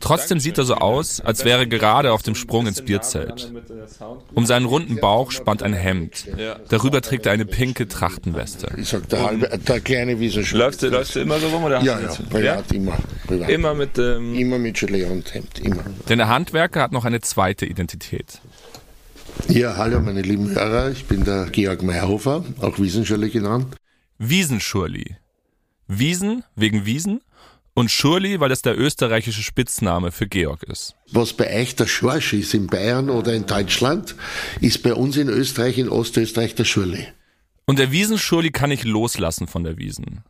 Trotzdem 0.00 0.38
sieht 0.40 0.58
er 0.58 0.64
so 0.64 0.74
aus, 0.76 1.20
als 1.20 1.44
wäre 1.44 1.60
er 1.60 1.66
gerade 1.66 2.12
auf 2.12 2.22
dem 2.22 2.34
Sprung 2.34 2.66
ins 2.66 2.82
Bierzelt. 2.82 3.52
Um 4.34 4.46
seinen 4.46 4.66
runden 4.66 4.96
Bauch 4.96 5.30
spannt 5.30 5.62
ein 5.62 5.72
Hemd. 5.72 6.26
Darüber 6.68 7.02
trägt 7.02 7.26
er 7.26 7.32
eine 7.32 7.44
pinke 7.44 7.88
Trachtenweste. 7.88 8.68
Ich 8.76 8.88
sag, 8.88 9.08
der, 9.08 9.22
halbe, 9.24 9.48
der 9.58 9.80
kleine 9.80 10.20
wie 10.20 10.28
so 10.28 10.40
Läufst 10.56 10.82
du, 10.82 10.88
läufst 10.88 11.16
du 11.16 11.20
immer 11.20 11.38
so 11.40 11.48
rum 11.48 11.64
oder 11.64 11.78
hast 11.78 11.84
Ja, 11.86 11.98
du 11.98 12.38
ja, 12.38 12.52
er 12.52 12.56
hat 12.58 12.72
immer. 12.72 12.96
privat. 13.26 13.48
Immer 13.50 13.74
mit 13.74 13.98
ähm 13.98 14.34
Immer 14.34 14.58
mit 14.58 14.78
Gelee 14.78 15.04
und 15.04 15.32
Hemd, 15.34 15.58
immer. 15.60 15.82
Denn 16.08 16.18
der 16.18 16.28
Handwerker 16.28 16.82
hat 16.82 16.92
noch 16.92 17.04
eine 17.04 17.20
zweite 17.20 17.66
Identität. 17.66 18.40
Ja, 19.48 19.76
hallo 19.76 20.00
meine 20.00 20.22
lieben 20.22 20.50
Hörer, 20.50 20.90
ich 20.90 21.04
bin 21.06 21.24
der 21.24 21.46
Georg 21.50 21.82
Meyerhofer, 21.82 22.44
auch 22.60 22.78
Wiesenschule 22.78 23.30
genannt. 23.30 23.76
Wiesenschurli. 24.18 25.16
Wiesen 25.86 26.44
wegen 26.54 26.84
Wiesen 26.86 27.20
und 27.78 27.92
Schurli, 27.92 28.40
weil 28.40 28.48
das 28.48 28.62
der 28.62 28.76
österreichische 28.76 29.42
Spitzname 29.42 30.10
für 30.10 30.26
Georg 30.26 30.64
ist. 30.64 30.96
Was 31.12 31.32
bei 31.32 31.60
euch 31.60 31.76
der 31.76 31.86
Schorsch 31.86 32.32
ist 32.32 32.52
in 32.52 32.66
Bayern 32.66 33.08
oder 33.08 33.32
in 33.32 33.46
Deutschland, 33.46 34.16
ist 34.60 34.82
bei 34.82 34.94
uns 34.94 35.16
in 35.16 35.28
Österreich, 35.28 35.78
in 35.78 35.88
Ostösterreich 35.88 36.56
der 36.56 36.64
Schurli. 36.64 37.06
Und 37.66 37.78
der 37.78 37.92
Wiesenschurli 37.92 38.50
kann 38.50 38.70
nicht 38.70 38.82
loslassen 38.82 39.46
von 39.46 39.62
der 39.62 39.78
Wiesen. 39.78 40.24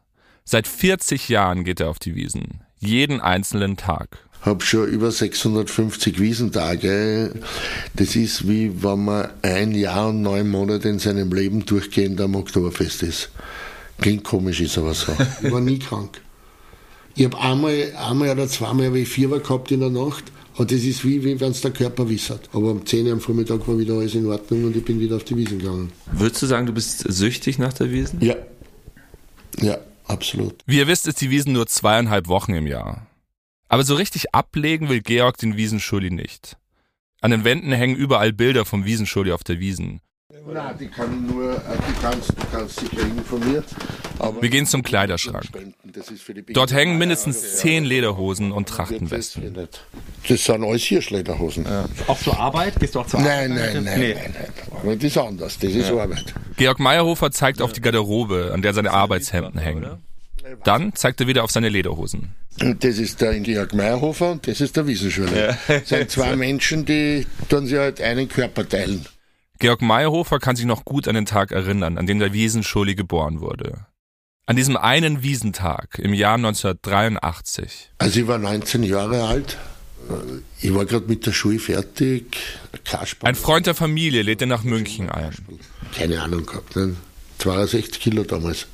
Seit 0.45 0.69
40 0.69 1.31
Jahren 1.31 1.65
geht 1.65 1.81
er 1.81 1.89
auf 1.89 1.99
die 1.99 2.15
Wiesen. 2.15 2.65
Jeden 2.81 3.21
einzelnen 3.21 3.79
Tag. 3.79 4.19
Hab 4.43 4.63
schon 4.63 4.87
über 4.87 5.11
650 5.11 6.21
Wiesentage. 6.21 7.33
Das 7.95 8.15
ist 8.15 8.47
wie 8.47 8.83
wenn 8.83 9.07
man 9.07 9.31
ein 9.41 9.73
Jahr 9.75 10.11
und 10.11 10.21
neun 10.21 10.51
Monate 10.51 10.91
in 10.91 10.99
seinem 10.99 11.33
Leben 11.33 11.65
durchgehend 11.65 12.21
am 12.21 12.35
Oktoberfest 12.35 13.03
ist. 13.05 13.31
Klingt 14.01 14.25
komisch, 14.25 14.61
ist 14.61 14.77
aber 14.77 14.93
so. 14.93 15.17
Ich 15.43 15.51
war 15.51 15.61
nie 15.61 15.79
krank. 15.79 16.21
Ich 17.19 17.25
habe 17.25 17.37
einmal, 17.41 17.93
einmal 17.97 18.31
oder 18.31 18.47
zweimal 18.47 18.97
ich 18.97 19.09
Fieber 19.09 19.41
gehabt 19.41 19.73
in 19.73 19.81
der 19.81 19.91
Nacht. 19.91 20.31
Und 20.57 20.71
das 20.71 20.85
ist 20.85 21.05
wie, 21.05 21.25
wie 21.25 21.41
wenn 21.41 21.51
es 21.51 21.61
der 21.61 21.73
Körper 21.73 22.09
wissert. 22.09 22.49
Aber 22.53 22.71
um 22.71 22.87
10 22.87 23.07
Uhr 23.07 23.13
am 23.13 23.21
Vormittag 23.21 23.67
war 23.67 23.77
wieder 23.77 23.95
alles 23.95 24.15
in 24.15 24.25
Ordnung 24.27 24.67
und 24.67 24.77
ich 24.77 24.85
bin 24.85 25.01
wieder 25.01 25.17
auf 25.17 25.25
die 25.25 25.37
Wiesen 25.37 25.59
gegangen. 25.59 25.93
Würdest 26.13 26.43
du 26.43 26.47
sagen, 26.47 26.67
du 26.67 26.73
bist 26.73 27.01
süchtig 27.01 27.59
nach 27.59 27.73
der 27.73 27.91
Wiesen? 27.91 28.21
Ja. 28.21 28.37
Ja, 29.61 29.79
absolut. 30.05 30.63
Wie 30.67 30.79
ihr 30.79 30.87
wisst, 30.87 31.09
ist 31.09 31.21
die 31.21 31.31
Wiesen 31.31 31.55
nur 31.55 31.67
zweieinhalb 31.67 32.29
Wochen 32.29 32.55
im 32.55 32.69
Jahr. 32.69 33.09
Aber 33.69 33.83
so 33.83 33.97
richtig 33.97 34.33
ablegen 34.33 34.89
will 34.89 35.01
Georg 35.01 35.39
den 35.39 35.57
Wiesenschulli 35.57 36.11
nicht. 36.11 36.57
An 37.21 37.33
den 37.33 37.43
Wänden 37.43 37.73
hängen 37.73 37.97
überall 37.97 38.33
Bilder 38.33 38.65
vom 38.65 38.85
Wiesenschulli 38.85 39.33
auf 39.33 39.43
der 39.43 39.59
Wiesen. 39.59 40.03
Nein, 40.47 40.75
die 40.79 40.89
kann 40.89 41.27
nur, 41.27 41.53
äh, 41.53 41.59
die 41.89 42.01
kannst, 42.01 42.31
du 42.31 42.35
kannst 42.53 42.81
sie 42.81 42.87
kriegen 42.87 43.23
von 43.25 43.41
mir. 43.53 43.63
Aber 44.19 44.41
Wir 44.43 44.49
gehen 44.49 44.67
zum 44.67 44.83
Kleiderschrank. 44.83 45.45
Dort 46.53 46.73
hängen 46.73 46.99
mindestens 46.99 47.57
zehn 47.57 47.85
Lederhosen 47.85 48.53
und 48.53 48.69
Trachtenwesten. 48.69 49.55
Das 50.29 50.45
sind 50.45 50.65
alles 50.65 50.83
Hirschlederhosen. 50.85 51.67
Auch 52.07 52.19
zur 52.19 52.39
Arbeit? 52.39 52.79
Gehst 52.81 52.95
du 52.95 53.01
auch 53.01 53.07
zur 53.07 53.21
Nein, 53.21 53.53
Arbeit? 53.53 53.75
nein, 53.75 53.85
nein, 53.85 54.01
Nee. 54.01 54.15
nein, 54.15 54.35
nein. 54.35 54.53
Aber 54.83 54.95
das 54.97 55.05
ist 55.05 55.19
anders, 55.19 55.59
das 55.59 55.73
ist 55.73 55.91
Arbeit. 55.91 56.35
Georg 56.57 56.79
Meyerhofer 56.81 57.31
zeigt 57.31 57.61
auf 57.63 57.73
die 57.73 57.81
Garderobe, 57.81 58.51
an 58.53 58.63
der 58.63 58.75
seine 58.75 58.91
Arbeitshemden 58.93 59.59
hängen. 59.61 59.87
Dann 60.65 60.95
zeigt 60.95 61.21
er 61.21 61.27
wieder 61.27 61.45
auf 61.45 61.51
seine 61.51 61.69
Lederhosen. 61.69 62.35
Und 62.61 62.83
das 62.83 62.99
ist 62.99 63.21
der 63.21 63.39
Georg 63.41 63.75
Meyerhofer 63.75 64.33
und 64.33 64.47
das 64.49 64.61
ist 64.61 64.77
der 64.77 64.87
Wiesenschule. 64.87 65.57
Das 65.69 65.89
sind 65.89 66.11
zwei 66.11 66.35
Menschen, 66.37 66.85
die 66.85 67.27
tun 67.49 67.67
sich 67.67 67.77
halt 67.79 68.01
einen 68.01 68.29
Körper 68.29 68.69
teilen. 68.69 69.05
Georg 69.59 69.83
Meyerhofer 69.83 70.39
kann 70.39 70.55
sich 70.55 70.67
noch 70.67 70.85
gut 70.85 71.09
an 71.09 71.15
den 71.15 71.27
Tag 71.27 71.51
erinnern, 71.51 71.99
an 71.99 72.07
dem 72.07 72.21
der 72.21 72.33
Wiesenschulli 72.33 72.95
geboren 72.95 73.41
wurde. 73.41 73.87
An 74.47 74.57
diesem 74.57 74.77
einen 74.77 75.23
Wiesentag 75.23 75.99
im 75.99 76.15
Jahr 76.15 76.37
1983. 76.37 77.91
Also 77.99 78.21
ich 78.21 78.27
war 78.27 78.39
19 78.39 78.83
Jahre 78.85 79.25
alt. 79.25 79.59
Ich 80.61 80.73
war 80.75 80.87
gerade 80.87 81.07
mit 81.07 81.27
der 81.27 81.33
Schule 81.33 81.59
fertig. 81.59 82.39
Kasper. 82.85 83.27
Ein 83.27 83.35
Freund 83.35 83.67
der 83.67 83.75
Familie 83.75 84.23
lädt 84.23 84.41
ihn 84.41 84.49
nach 84.49 84.63
München 84.63 85.11
ein. 85.11 85.35
Keine 85.95 86.23
Ahnung 86.23 86.47
gehabt. 86.47 86.77
Ne? 86.77 86.97
62 87.39 88.01
Kilo 88.01 88.23
damals. 88.23 88.67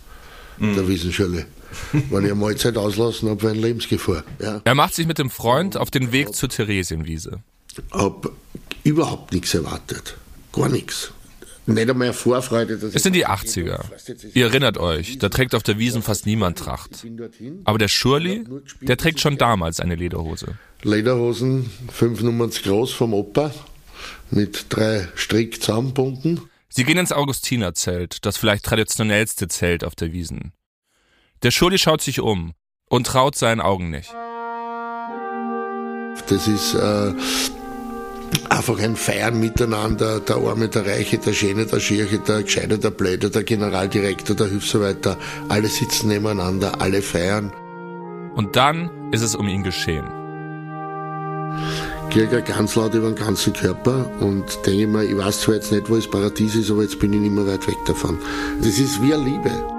Der 0.61 0.87
Wiesenschule. 0.87 1.47
Wenn 1.93 2.25
ich 2.25 2.31
eine 2.31 2.35
Mahlzeit 2.37 2.77
auslassen 2.77 3.29
habe, 3.29 3.43
war 3.43 3.51
eine 3.51 3.61
Lebensgefahr. 3.61 4.23
Ja. 4.41 4.61
Er 4.63 4.75
macht 4.77 4.95
sich 4.95 5.09
mit 5.09 5.19
dem 5.19 5.31
Freund 5.31 5.77
auf 5.77 5.91
den 5.91 6.13
Weg 6.13 6.35
zur 6.37 6.49
Theresienwiese. 6.49 7.43
Hab 7.91 8.31
überhaupt 8.85 9.33
nichts 9.33 9.55
erwartet. 9.55 10.17
Gar 10.55 10.69
nichts. 10.69 11.13
Nicht 11.67 11.89
einmal 11.89 12.13
Vorfreude. 12.13 12.77
Dass 12.77 12.95
Es 12.95 13.03
sind 13.03 13.15
die 13.15 13.27
80er. 13.27 13.81
Ihr 14.35 14.47
erinnert 14.47 14.77
euch, 14.77 15.19
da 15.19 15.31
trägt 15.31 15.55
auf 15.55 15.63
der 15.63 15.79
Wiesen 15.79 16.03
fast 16.03 16.27
niemand 16.27 16.59
Tracht. 16.59 17.07
Aber 17.65 17.79
der 17.79 17.89
Schurli, 17.89 18.45
der 18.83 18.97
trägt 18.99 19.21
schon 19.21 19.39
damals 19.39 19.81
eine 19.81 19.95
Lederhose. 19.95 20.59
Lederhosen, 20.83 21.71
fünf 21.91 22.21
Nummern 22.23 22.51
zu 22.51 22.63
groß 22.63 22.93
vom 22.93 23.15
Opa, 23.15 23.53
mit 24.31 24.67
drei 24.69 25.09
Strick 25.15 25.63
zusammenbunden. 25.63 26.43
Sie 26.69 26.85
gehen 26.85 26.99
ins 26.99 27.13
Augustinerzelt, 27.13 28.27
das 28.27 28.37
vielleicht 28.37 28.65
traditionellste 28.65 29.49
Zelt 29.49 29.85
auf 29.85 29.95
der 29.95 30.13
Wiesen. 30.13 30.53
Der 31.43 31.51
Schurli 31.51 31.79
schaut 31.79 32.03
sich 32.03 32.21
um 32.21 32.53
und 32.91 33.07
traut 33.07 33.37
seinen 33.37 33.61
Augen 33.61 33.91
nicht. 33.91 34.13
Das 36.29 36.49
ist 36.49 36.75
äh, 36.75 37.13
einfach 38.51 38.79
ein 38.79 38.97
Feiern 38.97 39.41
miteinander. 39.41 40.21
Der 40.21 40.37
Arme, 40.37 40.69
der 40.69 40.87
Reiche, 40.87 41.19
der 41.19 41.33
Schöne, 41.33 41.67
der 41.67 41.81
Schirche, 41.81 42.19
der 42.19 42.43
Gescheite, 42.43 42.79
der 42.79 42.91
Blöde, 42.91 43.31
der 43.31 43.43
Generaldirektor, 43.45 44.37
der 44.37 44.49
Hilfsarbeiter. 44.49 45.17
Alle 45.49 45.69
sitzen 45.69 46.09
nebeneinander, 46.09 46.81
alle 46.81 47.03
feiern. 47.03 47.53
Und 48.35 48.57
dann 48.57 48.91
ist 49.13 49.23
es 49.23 49.35
um 49.35 49.47
ihn 49.49 49.63
geschehen. 49.63 50.05
Kriege 52.11 52.43
ganz 52.43 52.77
laut 52.77 52.95
über 52.95 53.09
den 53.09 53.17
ganzen 53.17 53.53
Körper 53.53 54.09
und 54.21 54.45
denke 54.67 54.87
mir, 54.87 55.05
ich 55.05 55.17
weiß 55.17 55.41
zwar 55.41 55.57
jetzt 55.57 55.73
nicht, 55.73 55.91
wo 55.91 55.97
das 55.97 56.09
Paradies 56.09 56.55
ist, 56.55 56.71
aber 56.71 56.83
jetzt 56.83 56.99
bin 57.01 57.13
ich 57.13 57.21
nicht 57.21 57.33
mehr 57.33 57.47
weit 57.47 57.67
weg 57.67 57.79
davon. 57.87 58.19
Das 58.61 58.79
ist 58.79 59.03
wie 59.03 59.15
eine 59.15 59.25
Liebe. 59.25 59.74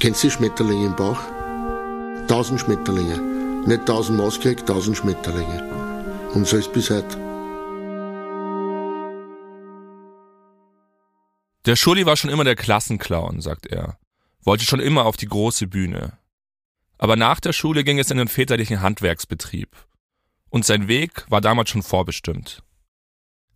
Kennst 0.00 0.22
du 0.22 0.30
Schmetterlinge 0.30 0.86
im 0.86 0.94
Bauch? 0.94 1.18
Tausend 2.28 2.60
Schmetterlinge. 2.60 3.18
Nicht 3.66 3.84
tausend 3.84 4.16
Maus 4.16 4.36
gekriegt, 4.36 4.68
tausend 4.68 4.96
Schmetterlinge. 4.96 5.64
Und 6.34 6.46
so 6.46 6.56
ist 6.56 6.72
bis 6.72 6.88
heute. 6.88 7.18
Der 11.66 11.74
Schurli 11.74 12.06
war 12.06 12.16
schon 12.16 12.30
immer 12.30 12.44
der 12.44 12.54
Klassenclown, 12.54 13.40
sagt 13.40 13.66
er. 13.66 13.98
Wollte 14.44 14.64
schon 14.64 14.78
immer 14.78 15.04
auf 15.04 15.16
die 15.16 15.26
große 15.26 15.66
Bühne. 15.66 16.16
Aber 16.96 17.16
nach 17.16 17.40
der 17.40 17.52
Schule 17.52 17.82
ging 17.82 17.98
es 17.98 18.12
in 18.12 18.18
den 18.18 18.28
väterlichen 18.28 18.82
Handwerksbetrieb. 18.82 19.74
Und 20.48 20.64
sein 20.64 20.86
Weg 20.86 21.24
war 21.28 21.40
damals 21.40 21.70
schon 21.70 21.82
vorbestimmt. 21.82 22.62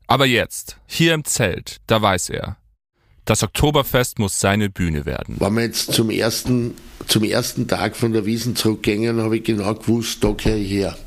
Aber 0.08 0.26
jetzt, 0.26 0.80
hier 0.86 1.14
im 1.14 1.24
Zelt, 1.24 1.80
da 1.86 2.02
weiß 2.02 2.30
er, 2.30 2.56
das 3.24 3.42
Oktoberfest 3.42 4.18
muss 4.18 4.40
seine 4.40 4.68
Bühne 4.68 5.06
werden. 5.06 5.36
Wenn 5.38 5.54
wir 5.54 5.62
jetzt 5.62 5.92
zum 5.92 6.10
ersten, 6.10 6.74
zum 7.06 7.24
ersten 7.24 7.68
Tag 7.68 7.96
von 7.96 8.12
der 8.12 8.26
Wiesen 8.26 8.56
zurückgingen, 8.56 9.20
habe 9.20 9.38
ich 9.38 9.44
genau 9.44 9.74
gewusst, 9.74 10.24
da 10.24 10.32
gehöre 10.32 10.56
ich 10.56 10.70
her. 10.70 10.98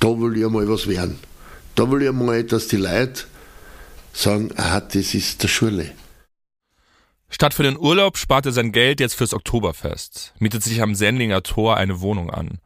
Da 0.00 0.08
will 0.08 0.36
ich 0.36 0.44
einmal 0.44 0.68
was 0.68 0.88
werden. 0.88 1.18
Da 1.74 1.90
will 1.90 2.02
ich 2.02 2.08
einmal, 2.08 2.42
dass 2.44 2.68
die 2.68 2.76
Leute 2.76 3.24
sagen, 4.12 4.50
ah, 4.56 4.80
das 4.80 5.14
ist 5.14 5.42
der 5.42 5.48
Schule. 5.48 5.92
Statt 7.28 7.54
für 7.54 7.62
den 7.62 7.78
Urlaub 7.78 8.18
spart 8.18 8.44
er 8.44 8.52
sein 8.52 8.72
Geld 8.72 9.00
jetzt 9.00 9.14
fürs 9.14 9.32
Oktoberfest, 9.32 10.34
mietet 10.38 10.62
sich 10.62 10.82
am 10.82 10.94
Sendlinger 10.94 11.42
Tor 11.42 11.76
eine 11.76 12.00
Wohnung 12.00 12.30
an. 12.30 12.58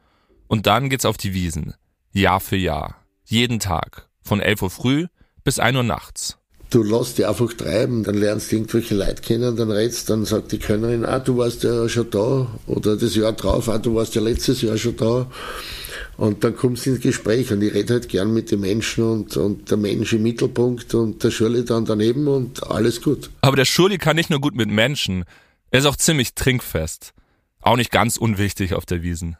Und 0.49 0.67
dann 0.67 0.91
geht's 0.91 1.05
auf 1.05 1.17
die 1.17 1.35
Wiesen. 1.35 1.75
Jahr 2.12 2.41
für 2.41 2.57
Jahr. 2.57 2.97
Jeden 3.25 3.61
Tag. 3.61 4.09
Von 4.23 4.41
11 4.41 4.62
Uhr 4.62 4.71
früh 4.71 5.07
bis 5.45 5.61
1 5.61 5.76
Uhr 5.76 5.83
nachts. 5.85 6.38
Du 6.71 6.83
lässt 6.83 7.19
dich 7.19 7.27
einfach 7.27 7.53
treiben, 7.53 8.03
dann 8.03 8.17
lernst 8.17 8.51
du 8.51 8.57
irgendwelche 8.57 8.95
Leute 8.95 9.23
kennen, 9.23 9.57
dann 9.57 9.71
redst, 9.71 10.11
dann 10.11 10.25
sagt 10.25 10.53
die 10.53 10.59
Könnerin, 10.59 11.05
ah, 11.05 11.21
du 11.21 11.39
warst 11.39 11.63
ja 11.63 11.89
schon 11.89 12.11
da, 12.11 12.49
oder 12.67 12.97
das 12.97 13.15
Jahr 13.15 13.33
drauf, 13.33 13.69
ah, 13.69 13.79
du 13.79 13.95
warst 13.95 14.15
ja 14.15 14.21
letztes 14.21 14.63
Jahr 14.63 14.77
schon 14.77 14.97
da. 14.97 15.31
Und 16.17 16.45
dann 16.45 16.57
kommst 16.57 16.87
du 16.87 16.91
ins 16.91 17.01
Gespräch 17.01 17.53
und 17.53 17.63
ich 17.63 17.75
rede 17.75 17.95
halt 17.95 18.09
gern 18.09 18.33
mit 18.33 18.51
den 18.51 18.61
Menschen 18.61 19.05
und, 19.05 19.37
und 19.37 19.71
der 19.71 19.77
Mensch 19.77 20.13
im 20.15 20.23
Mittelpunkt 20.23 20.95
und 20.95 21.23
der 21.23 21.31
Schurli 21.31 21.65
dann 21.65 21.85
daneben 21.85 22.27
und 22.27 22.67
alles 22.69 23.03
gut. 23.03 23.31
Aber 23.43 23.57
der 23.57 23.67
Schurli 23.67 23.99
kann 23.99 24.17
nicht 24.17 24.31
nur 24.31 24.41
gut 24.41 24.55
mit 24.55 24.69
Menschen, 24.69 25.25
er 25.71 25.81
ist 25.81 25.87
auch 25.87 25.97
ziemlich 25.97 26.35
trinkfest. 26.35 27.13
Auch 27.61 27.77
nicht 27.77 27.91
ganz 27.91 28.17
unwichtig 28.17 28.75
auf 28.75 28.87
der 28.87 29.03
Wiesen. 29.03 29.37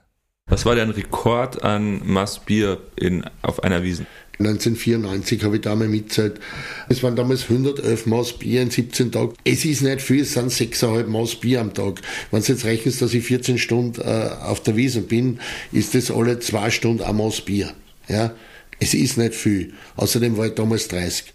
Was 0.49 0.64
war 0.64 0.76
dein 0.76 0.90
Rekord 0.90 1.62
an 1.62 2.06
Maß 2.06 2.40
Bier 2.40 2.78
in, 2.95 3.25
auf 3.42 3.64
einer 3.64 3.83
Wiesen? 3.83 4.06
1994 4.38 5.44
habe 5.44 5.56
ich 5.56 5.62
da 5.62 5.74
mal 5.74 5.88
mitzählt. 5.88 6.40
Es 6.88 7.02
waren 7.02 7.16
damals 7.16 7.44
111 7.44 8.06
Maß 8.06 8.34
Bier 8.34 8.62
in 8.62 8.70
17 8.70 9.12
Tagen. 9.12 9.32
Es 9.44 9.64
ist 9.64 9.82
nicht 9.82 10.02
viel, 10.02 10.22
es 10.22 10.34
sind 10.34 10.52
6,5 10.52 11.06
Maß 11.06 11.36
Bier 11.36 11.60
am 11.60 11.72
Tag. 11.72 12.02
Wenn 12.30 12.42
du 12.42 12.52
jetzt 12.52 12.64
rechnest, 12.64 13.00
dass 13.00 13.14
ich 13.14 13.24
14 13.24 13.58
Stunden 13.58 14.00
äh, 14.00 14.30
auf 14.42 14.62
der 14.62 14.76
Wiesen 14.76 15.06
bin, 15.06 15.40
ist 15.72 15.94
das 15.94 16.10
alle 16.10 16.38
zwei 16.40 16.70
Stunden 16.70 17.02
ein 17.02 17.16
Maß 17.16 17.42
Bier. 17.42 17.72
Ja? 18.08 18.34
Es 18.78 18.94
ist 18.94 19.16
nicht 19.16 19.34
viel. 19.34 19.72
Außerdem 19.96 20.36
war 20.36 20.46
ich 20.46 20.54
damals 20.54 20.88
30. 20.88 21.32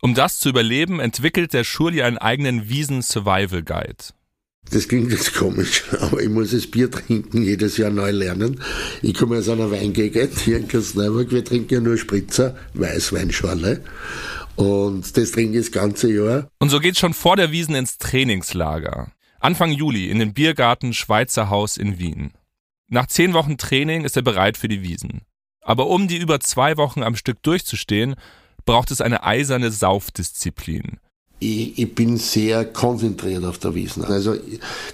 Um 0.00 0.14
das 0.14 0.38
zu 0.38 0.50
überleben, 0.50 1.00
entwickelt 1.00 1.54
der 1.54 1.64
Schurli 1.64 2.02
einen 2.02 2.18
eigenen 2.18 2.68
Wiesen-Survival-Guide. 2.68 4.12
Das 4.70 4.88
klingt 4.88 5.12
jetzt 5.12 5.34
komisch, 5.34 5.84
aber 6.00 6.22
ich 6.22 6.28
muss 6.28 6.50
das 6.50 6.66
Bier 6.66 6.90
trinken, 6.90 7.42
jedes 7.42 7.76
Jahr 7.76 7.90
neu 7.90 8.10
lernen. 8.10 8.60
Ich 9.02 9.14
komme 9.14 9.38
aus 9.38 9.48
einer 9.48 9.70
Weingegend 9.70 10.38
hier 10.38 10.56
in 10.56 10.68
Kasneuburg. 10.68 11.30
Wir 11.30 11.44
trinken 11.44 11.74
ja 11.74 11.80
nur 11.80 11.96
Spritzer, 11.96 12.56
Weißweinschorle. 12.74 13.82
Und 14.56 15.16
das 15.16 15.32
trinke 15.32 15.58
ich 15.58 15.66
das 15.66 15.72
ganze 15.72 16.12
Jahr. 16.12 16.48
Und 16.58 16.70
so 16.70 16.80
geht's 16.80 16.98
schon 16.98 17.14
vor 17.14 17.36
der 17.36 17.50
Wiesen 17.50 17.74
ins 17.74 17.98
Trainingslager. 17.98 19.12
Anfang 19.40 19.72
Juli 19.72 20.08
in 20.08 20.18
den 20.18 20.32
Biergarten 20.32 20.94
Schweizer 20.94 21.50
Haus 21.50 21.76
in 21.76 21.98
Wien. 21.98 22.32
Nach 22.88 23.06
zehn 23.06 23.34
Wochen 23.34 23.58
Training 23.58 24.04
ist 24.04 24.16
er 24.16 24.22
bereit 24.22 24.56
für 24.56 24.68
die 24.68 24.82
Wiesen. 24.82 25.22
Aber 25.60 25.88
um 25.88 26.08
die 26.08 26.18
über 26.18 26.40
zwei 26.40 26.76
Wochen 26.76 27.02
am 27.02 27.16
Stück 27.16 27.42
durchzustehen, 27.42 28.14
braucht 28.64 28.90
es 28.90 29.00
eine 29.00 29.24
eiserne 29.24 29.70
Saufdisziplin. 29.70 30.98
Ich, 31.44 31.78
ich 31.78 31.94
bin 31.94 32.16
sehr 32.16 32.64
konzentriert 32.64 33.44
auf 33.44 33.58
der 33.58 33.74
Wiesen. 33.74 34.04
Also 34.04 34.34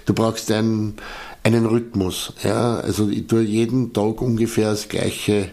du 0.05 0.13
brauchst 0.13 0.51
einen, 0.51 0.95
einen 1.43 1.65
Rhythmus. 1.65 2.33
Ja? 2.43 2.79
Also 2.79 3.09
ich 3.09 3.27
tue 3.27 3.43
jeden 3.43 3.93
Tag 3.93 4.21
ungefähr 4.21 4.71
das 4.71 4.89
gleiche, 4.89 5.47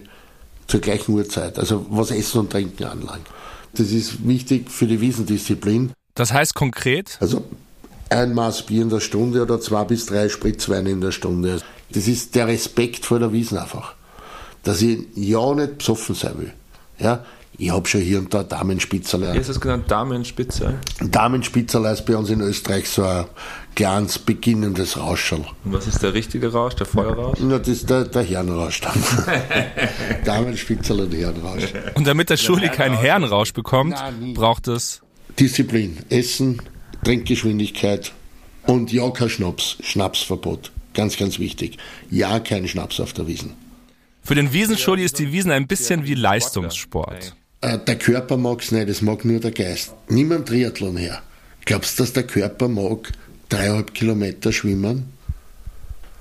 zur 0.66 0.80
gleichen 0.80 1.12
Uhrzeit. 1.12 1.58
Also 1.58 1.86
was 1.88 2.10
Essen 2.10 2.40
und 2.40 2.50
Trinken 2.50 2.84
anlangt. 2.84 3.26
Das 3.74 3.92
ist 3.92 4.26
wichtig 4.26 4.70
für 4.70 4.86
die 4.86 5.00
Wiesendisziplin. 5.00 5.92
Das 6.14 6.32
heißt 6.32 6.54
konkret? 6.54 7.16
Also 7.20 7.44
ein 8.10 8.34
Maß 8.34 8.62
Bier 8.62 8.82
in 8.82 8.90
der 8.90 9.00
Stunde 9.00 9.42
oder 9.42 9.60
zwei 9.60 9.84
bis 9.84 10.06
drei 10.06 10.28
Spritzweine 10.28 10.90
in 10.90 11.00
der 11.00 11.12
Stunde. 11.12 11.60
Das 11.92 12.08
ist 12.08 12.34
der 12.34 12.48
Respekt 12.48 13.06
vor 13.06 13.20
der 13.20 13.32
Wiesen 13.32 13.56
einfach. 13.56 13.94
Dass 14.64 14.82
ich 14.82 14.98
ja 15.14 15.54
nicht 15.54 15.78
besoffen 15.78 16.16
sein 16.16 16.38
will. 16.38 16.52
Ja, 16.98 17.24
ich 17.56 17.70
habe 17.70 17.88
schon 17.88 18.00
hier 18.00 18.18
und 18.18 18.32
da 18.32 18.42
Damenspitzerle. 18.44 19.34
Wie 19.34 19.38
ist 19.38 19.48
das 19.48 19.60
genannt? 19.60 19.90
Damenspitze? 19.90 20.74
Damenspitzerle 21.00 21.92
ist 21.92 22.06
bei 22.06 22.16
uns 22.16 22.30
in 22.30 22.40
Österreich 22.40 22.88
so 22.88 23.02
ein 23.02 23.24
ganz 23.74 24.18
beginnendes 24.18 24.96
Rauschel. 24.96 25.44
Und 25.64 25.72
was 25.72 25.86
ist 25.86 26.02
der 26.02 26.14
richtige 26.14 26.52
Rausch, 26.52 26.74
der 26.76 26.86
Feuerrausch? 26.86 27.38
Na, 27.40 27.58
das 27.58 27.68
ist 27.68 27.90
der, 27.90 28.04
der 28.04 28.22
Herrenrausch 28.22 28.80
dann. 28.80 29.02
Damenspitzerle 30.24 31.04
und 31.04 31.14
Herrenrausch. 31.14 31.64
Und 31.94 32.06
damit 32.06 32.30
der 32.30 32.36
Schuli 32.36 32.68
keinen 32.68 32.96
Herrenrausch 32.96 33.52
bekommt, 33.52 33.92
Nein, 33.92 34.34
braucht 34.34 34.68
es 34.68 35.00
Disziplin, 35.38 35.98
Essen, 36.10 36.62
Trinkgeschwindigkeit 37.04 38.12
und 38.66 38.92
ja 38.92 39.08
kein 39.10 39.30
Schnaps, 39.30 39.78
Schnapsverbot. 39.82 40.72
Ganz, 40.94 41.16
ganz 41.16 41.38
wichtig. 41.38 41.78
Ja 42.10 42.40
kein 42.40 42.66
Schnaps 42.66 43.00
auf 43.00 43.12
der 43.12 43.26
Wiesen. 43.26 43.54
Für 44.28 44.34
den 44.34 44.52
Wiesenschuli 44.52 45.04
ist 45.04 45.18
die 45.18 45.32
Wiesen 45.32 45.50
ein 45.50 45.66
bisschen 45.66 46.04
wie 46.04 46.12
Leistungssport. 46.12 47.34
Äh, 47.62 47.78
Der 47.78 47.96
Körper 47.96 48.36
mag's 48.36 48.70
nicht, 48.72 48.86
es 48.90 49.00
mag 49.00 49.24
nur 49.24 49.40
der 49.40 49.52
Geist. 49.52 49.94
Nimm 50.10 50.30
einen 50.32 50.44
Triathlon 50.44 50.98
her. 50.98 51.22
Glaubst 51.64 51.98
du, 51.98 52.02
dass 52.02 52.12
der 52.12 52.24
Körper 52.24 52.68
mag 52.68 53.10
dreieinhalb 53.48 53.94
Kilometer 53.94 54.52
schwimmen, 54.52 55.10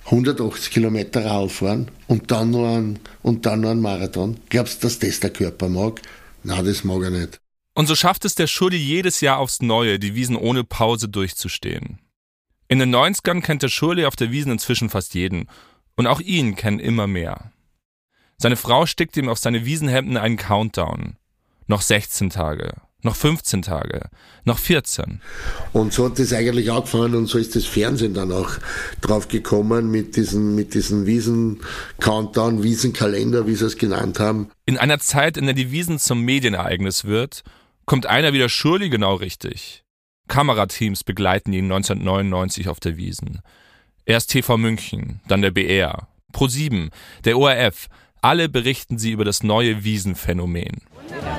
180 0.06 0.72
Kilometer 0.72 1.26
Radl 1.26 1.50
fahren 1.50 1.92
und 2.08 2.32
dann 2.32 2.52
noch 2.52 2.78
ein, 2.78 2.98
und 3.24 3.46
dann 3.46 3.60
noch 3.60 3.72
ein 3.72 3.82
Marathon? 3.82 4.38
Glaubst 4.48 4.82
du, 4.82 4.88
dass 4.88 5.00
das 5.00 5.20
der 5.20 5.32
Körper 5.32 5.68
mag? 5.68 6.02
Na, 6.44 6.62
das 6.62 6.86
mag 6.86 7.04
er 7.04 7.10
nicht. 7.10 7.42
Und 7.74 7.88
so 7.88 7.96
schafft 7.96 8.24
es 8.24 8.36
der 8.36 8.48
Schuli 8.48 8.78
jedes 8.78 9.20
Jahr 9.20 9.40
aufs 9.40 9.62
Neue, 9.62 10.00
die 10.00 10.16
Wiesen 10.16 10.38
ohne 10.38 10.64
Pause 10.64 11.10
durchzustehen. 11.10 12.00
In 12.70 12.80
den 12.80 12.96
90ern 12.96 13.42
kennt 13.42 13.64
der 13.64 13.68
Schuli 13.68 14.06
auf 14.06 14.16
der 14.16 14.32
Wiesen 14.32 14.54
inzwischen 14.54 14.90
fast 14.90 15.14
jeden. 15.14 15.50
Und 15.98 16.08
auch 16.08 16.22
ihn 16.22 16.56
kennen 16.56 16.80
immer 16.80 17.08
mehr. 17.08 17.52
Seine 18.40 18.56
Frau 18.56 18.86
stickt 18.86 19.18
ihm 19.18 19.30
auf 19.30 19.40
seine 19.40 19.66
Wiesenhemden 19.66 20.16
einen 20.16 20.38
Countdown. 20.38 21.16
Noch 21.66 21.82
16 21.82 22.30
Tage, 22.30 22.76
noch 23.02 23.16
15 23.16 23.64
Tage, 23.64 24.10
noch 24.46 24.60
14. 24.60 25.22
Und 25.74 25.92
so 25.92 26.06
hat 26.06 26.20
das 26.20 26.32
eigentlich 26.34 26.72
angefangen 26.72 27.16
und 27.16 27.26
so 27.26 27.40
ist 27.40 27.56
das 27.56 27.66
Fernsehen 27.66 28.14
dann 28.14 28.32
auch 28.32 28.52
drauf 29.02 29.28
gekommen 29.28 29.90
mit 29.90 30.16
diesen, 30.16 30.54
mit 30.54 30.76
diesen 30.76 31.08
Wiesen-Countdown, 31.08 32.62
Wiesenkalender, 32.62 33.48
wie 33.48 33.56
sie 33.56 33.66
es 33.66 33.78
genannt 33.78 34.20
haben. 34.20 34.52
In 34.68 34.78
einer 34.78 35.00
Zeit, 35.00 35.36
in 35.36 35.46
der 35.46 35.56
die 35.56 35.72
Wiesen 35.72 35.98
zum 35.98 36.22
Medienereignis 36.22 37.06
wird, 37.06 37.44
kommt 37.86 38.06
einer 38.06 38.34
wie 38.34 38.40
der 38.40 38.50
Schurli 38.50 38.90
genau 38.90 39.16
richtig. 39.16 39.84
Kamerateams 40.28 41.04
begleiten 41.04 41.54
ihn 41.54 41.66
1999 41.72 42.70
auf 42.70 42.80
der 42.80 42.98
Wiesen. 42.98 43.42
Erst 44.06 44.30
TV 44.30 44.58
München, 44.58 45.22
dann 45.28 45.42
der 45.42 45.52
BR, 45.52 46.08
Pro7, 46.34 46.92
der 47.26 47.38
ORF, 47.38 47.88
alle 48.28 48.50
berichten 48.50 48.98
sie 48.98 49.12
über 49.12 49.24
das 49.24 49.42
neue 49.42 49.86
Wiesenphänomen. 49.86 50.82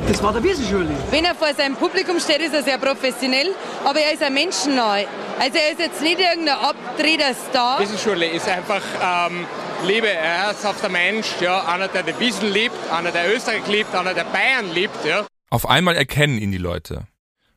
Das 0.08 0.22
war 0.22 0.32
der 0.32 0.42
Wiesenschule. 0.42 0.88
Wenn 1.10 1.26
er 1.26 1.34
vor 1.34 1.52
seinem 1.54 1.76
Publikum 1.76 2.18
steht, 2.18 2.40
ist 2.40 2.54
er 2.54 2.62
sehr 2.62 2.78
professionell, 2.78 3.50
aber 3.84 4.00
er 4.00 4.14
ist 4.14 4.22
ein 4.22 4.32
menschennah. 4.32 5.04
Also 5.38 5.58
er 5.58 5.72
ist 5.72 5.80
jetzt 5.80 6.00
nicht 6.00 6.18
irgendein 6.18 6.56
abgedrehter 6.56 7.34
Star. 7.34 7.78
Wiesenschule 7.78 8.26
ist 8.30 8.48
einfach 8.48 8.80
ähm, 9.02 9.44
Liebe, 9.86 10.08
ein 10.08 10.46
herzhafter 10.46 10.88
Mensch, 10.88 11.26
ja, 11.42 11.62
einer, 11.66 11.88
der 11.88 12.04
die 12.04 12.18
Wiesen 12.18 12.50
liebt, 12.50 12.90
einer, 12.90 13.12
der 13.12 13.36
Österreich 13.36 13.66
liebt, 13.68 13.94
einer, 13.94 14.14
der 14.14 14.24
Bayern 14.24 14.72
liebt, 14.72 15.04
ja. 15.04 15.26
Auf 15.50 15.68
einmal 15.68 15.94
erkennen 15.94 16.38
ihn 16.38 16.52
die 16.52 16.58
Leute. 16.58 17.06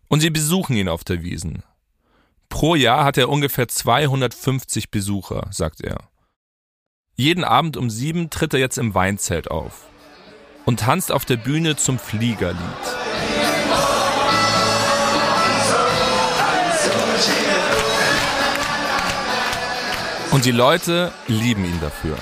Und 0.10 0.20
sie 0.20 0.30
besuchen 0.30 0.76
ihn 0.76 0.90
auf 0.90 1.06
der 1.06 1.24
Wiesen. 1.24 1.64
Pro 2.50 2.76
Jahr 2.76 3.06
hat 3.06 3.18
er 3.18 3.30
ungefähr 3.30 3.70
250 3.70 4.92
Besucher, 4.92 5.48
sagt 5.52 5.80
er. 5.80 6.11
Jeden 7.22 7.44
Abend 7.44 7.78
um 7.78 7.92
sieben 7.92 8.32
tritt 8.32 8.56
er 8.56 8.60
jetzt 8.60 8.80
im 8.80 8.96
Weinzelt 8.96 9.52
auf 9.52 9.86
und 10.66 10.80
tanzt 10.80 11.12
auf 11.12 11.24
der 11.24 11.38
Bühne 11.38 11.76
zum 11.76 12.00
Fliegerlied. 12.00 12.58
Und 20.32 20.46
die 20.46 20.52
Leute 20.52 21.12
lieben 21.28 21.64
ihn 21.64 21.80
dafür. 21.80 22.18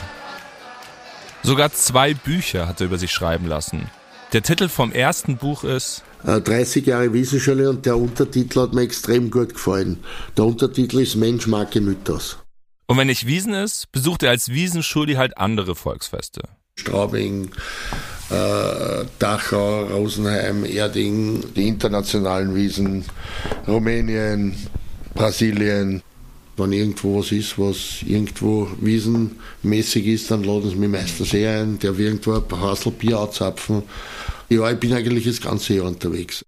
Sogar 1.44 1.72
zwei 1.72 2.14
Bücher 2.14 2.68
hat 2.68 2.82
er 2.82 2.88
über 2.88 2.98
sich 2.98 3.14
schreiben 3.14 3.48
lassen. 3.48 3.90
Der 4.34 4.44
Titel 4.44 4.68
vom 4.68 4.92
ersten 4.92 5.38
Buch 5.38 5.64
ist 5.64 6.04
Äh, 6.26 6.42
30 6.42 6.86
Jahre 6.86 7.14
Wiesenschule 7.14 7.70
und 7.70 7.86
der 7.86 7.96
Untertitel 7.96 8.60
hat 8.64 8.74
mir 8.74 8.82
extrem 8.82 9.32
gut 9.32 9.54
gefallen. 9.54 10.04
Der 10.36 10.44
Untertitel 10.44 11.00
ist 11.00 11.16
Mensch, 11.16 11.48
Marke, 11.48 11.80
Mythos. 11.80 12.40
Und 12.90 12.98
wenn 12.98 13.06
nicht 13.06 13.28
Wiesen 13.28 13.54
ist, 13.54 13.92
besucht 13.92 14.24
er 14.24 14.32
als 14.32 14.50
Wiesenschuli 14.50 15.14
halt 15.14 15.38
andere 15.38 15.76
Volksfeste. 15.76 16.42
Straubing, 16.74 17.52
äh, 18.32 19.06
Dachau, 19.20 19.84
Rosenheim, 19.84 20.66
Erding, 20.66 21.54
die 21.56 21.68
internationalen 21.68 22.56
Wiesen, 22.56 23.06
Rumänien, 23.68 24.56
Brasilien. 25.14 26.02
Wenn 26.58 26.72
irgendwo 26.72 27.20
was 27.20 27.32
ist, 27.32 27.60
was 27.60 28.02
irgendwo 28.08 28.68
wiesenmäßig 28.82 30.08
ist, 30.08 30.32
dann 30.32 30.44
laden 30.44 30.72
sie 30.72 30.76
mich 30.76 30.90
meistens 30.90 31.32
eh 31.36 31.48
ein, 31.48 31.78
der 31.78 31.96
will 31.96 32.08
irgendwo 32.08 32.34
ein 32.34 32.60
Hasel 32.60 32.92
Bier 32.92 33.20
anzapfen. 33.20 33.84
Ja, 34.50 34.72
ich 34.72 34.80
bin 34.80 34.94
eigentlich 34.94 35.26
das 35.26 35.40
ganze 35.40 35.76
Jahr 35.76 35.86
unterwegs. 35.86 36.44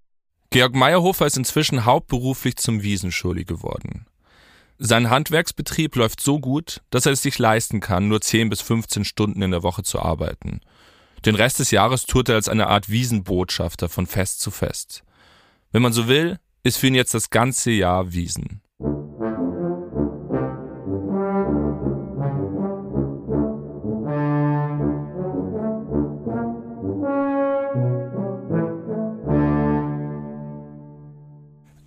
Georg 0.49 0.73
Meyerhofer 0.73 1.27
ist 1.27 1.37
inzwischen 1.37 1.85
hauptberuflich 1.85 2.55
zum 2.55 2.81
Wiesenschuli 2.81 3.45
geworden. 3.45 4.07
Sein 4.83 5.11
Handwerksbetrieb 5.11 5.95
läuft 5.95 6.21
so 6.21 6.39
gut, 6.39 6.81
dass 6.89 7.05
er 7.05 7.11
es 7.11 7.21
sich 7.21 7.37
leisten 7.37 7.81
kann, 7.81 8.07
nur 8.07 8.19
10 8.19 8.49
bis 8.49 8.61
15 8.61 9.05
Stunden 9.05 9.43
in 9.43 9.51
der 9.51 9.61
Woche 9.61 9.83
zu 9.83 9.99
arbeiten. 9.99 10.59
Den 11.23 11.35
Rest 11.35 11.59
des 11.59 11.69
Jahres 11.69 12.07
tourt 12.07 12.29
er 12.29 12.35
als 12.35 12.49
eine 12.49 12.65
Art 12.65 12.89
Wiesenbotschafter 12.89 13.89
von 13.89 14.07
Fest 14.07 14.41
zu 14.41 14.49
Fest. 14.49 15.03
Wenn 15.71 15.83
man 15.83 15.93
so 15.93 16.07
will, 16.07 16.39
ist 16.63 16.77
für 16.77 16.87
ihn 16.87 16.95
jetzt 16.95 17.13
das 17.13 17.29
ganze 17.29 17.69
Jahr 17.69 18.11
Wiesen. 18.11 18.61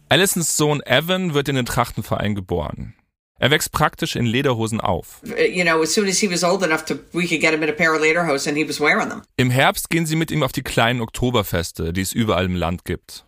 Allisons 0.09 0.57
Sohn 0.57 0.83
Evan 0.85 1.35
wird 1.35 1.49
in 1.49 1.57
den 1.57 1.67
Trachtenverein 1.67 2.35
geboren. 2.35 2.95
Er 3.38 3.51
wächst 3.51 3.73
praktisch 3.73 4.17
in 4.17 4.27
Lederhosen 4.27 4.81
auf. 4.81 5.21
Im 9.37 9.51
Herbst 9.51 9.90
gehen 9.90 10.07
sie 10.07 10.17
mit 10.17 10.31
ihm 10.31 10.43
auf 10.43 10.53
die 10.53 10.62
kleinen 10.62 11.01
Oktoberfeste, 11.01 11.93
die 11.93 12.01
es 12.01 12.12
überall 12.12 12.45
im 12.45 12.55
Land 12.55 12.85
gibt. 12.85 13.27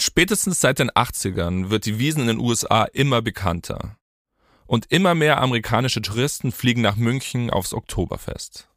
Spätestens 0.00 0.60
seit 0.60 0.78
den 0.78 0.90
80ern 0.90 1.70
wird 1.70 1.86
die 1.86 1.98
Wiesen 1.98 2.22
in 2.22 2.28
den 2.28 2.38
USA 2.38 2.84
immer 2.84 3.22
bekannter. 3.22 3.96
Und 4.66 4.86
immer 4.90 5.14
mehr 5.14 5.40
amerikanische 5.40 6.02
Touristen 6.02 6.52
fliegen 6.52 6.82
nach 6.82 6.96
München 6.96 7.50
aufs 7.50 7.72
Oktoberfest. 7.72 8.68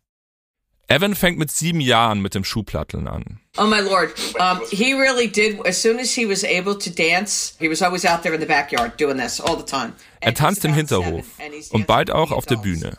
Evan 0.90 1.16
fängt 1.16 1.38
mit 1.38 1.52
sieben 1.52 1.82
Jahren 1.82 2.20
mit 2.20 2.34
dem 2.34 2.44
Schuhplatteln 2.44 3.08
an. 3.08 3.40
Oh 3.58 3.66
my 3.66 3.80
lord. 3.80 4.14
Um, 4.40 4.60
he 4.72 4.94
really 4.94 5.28
did. 5.28 5.66
As 5.66 5.80
soon 5.82 6.00
as 6.00 6.14
he 6.14 6.28
was 6.28 6.44
able 6.44 6.76
to 6.78 6.90
dance, 6.90 7.56
he 7.60 7.70
was 7.70 7.82
always 7.82 8.06
out 8.06 8.24
there 8.24 8.34
in 8.34 8.42
the 8.42 8.48
backyard 8.48 8.98
doing 9.00 9.18
this 9.18 9.40
all 9.40 9.56
the 9.56 9.66
time. 9.66 9.94
Er 10.20 10.34
tanzt 10.34 10.66
im 10.66 10.74
Hinterhof 10.74 11.26
und 11.72 11.86
bald 11.86 12.10
auch 12.10 12.32
auf 12.32 12.46
der 12.46 12.58
Bühne. 12.58 12.98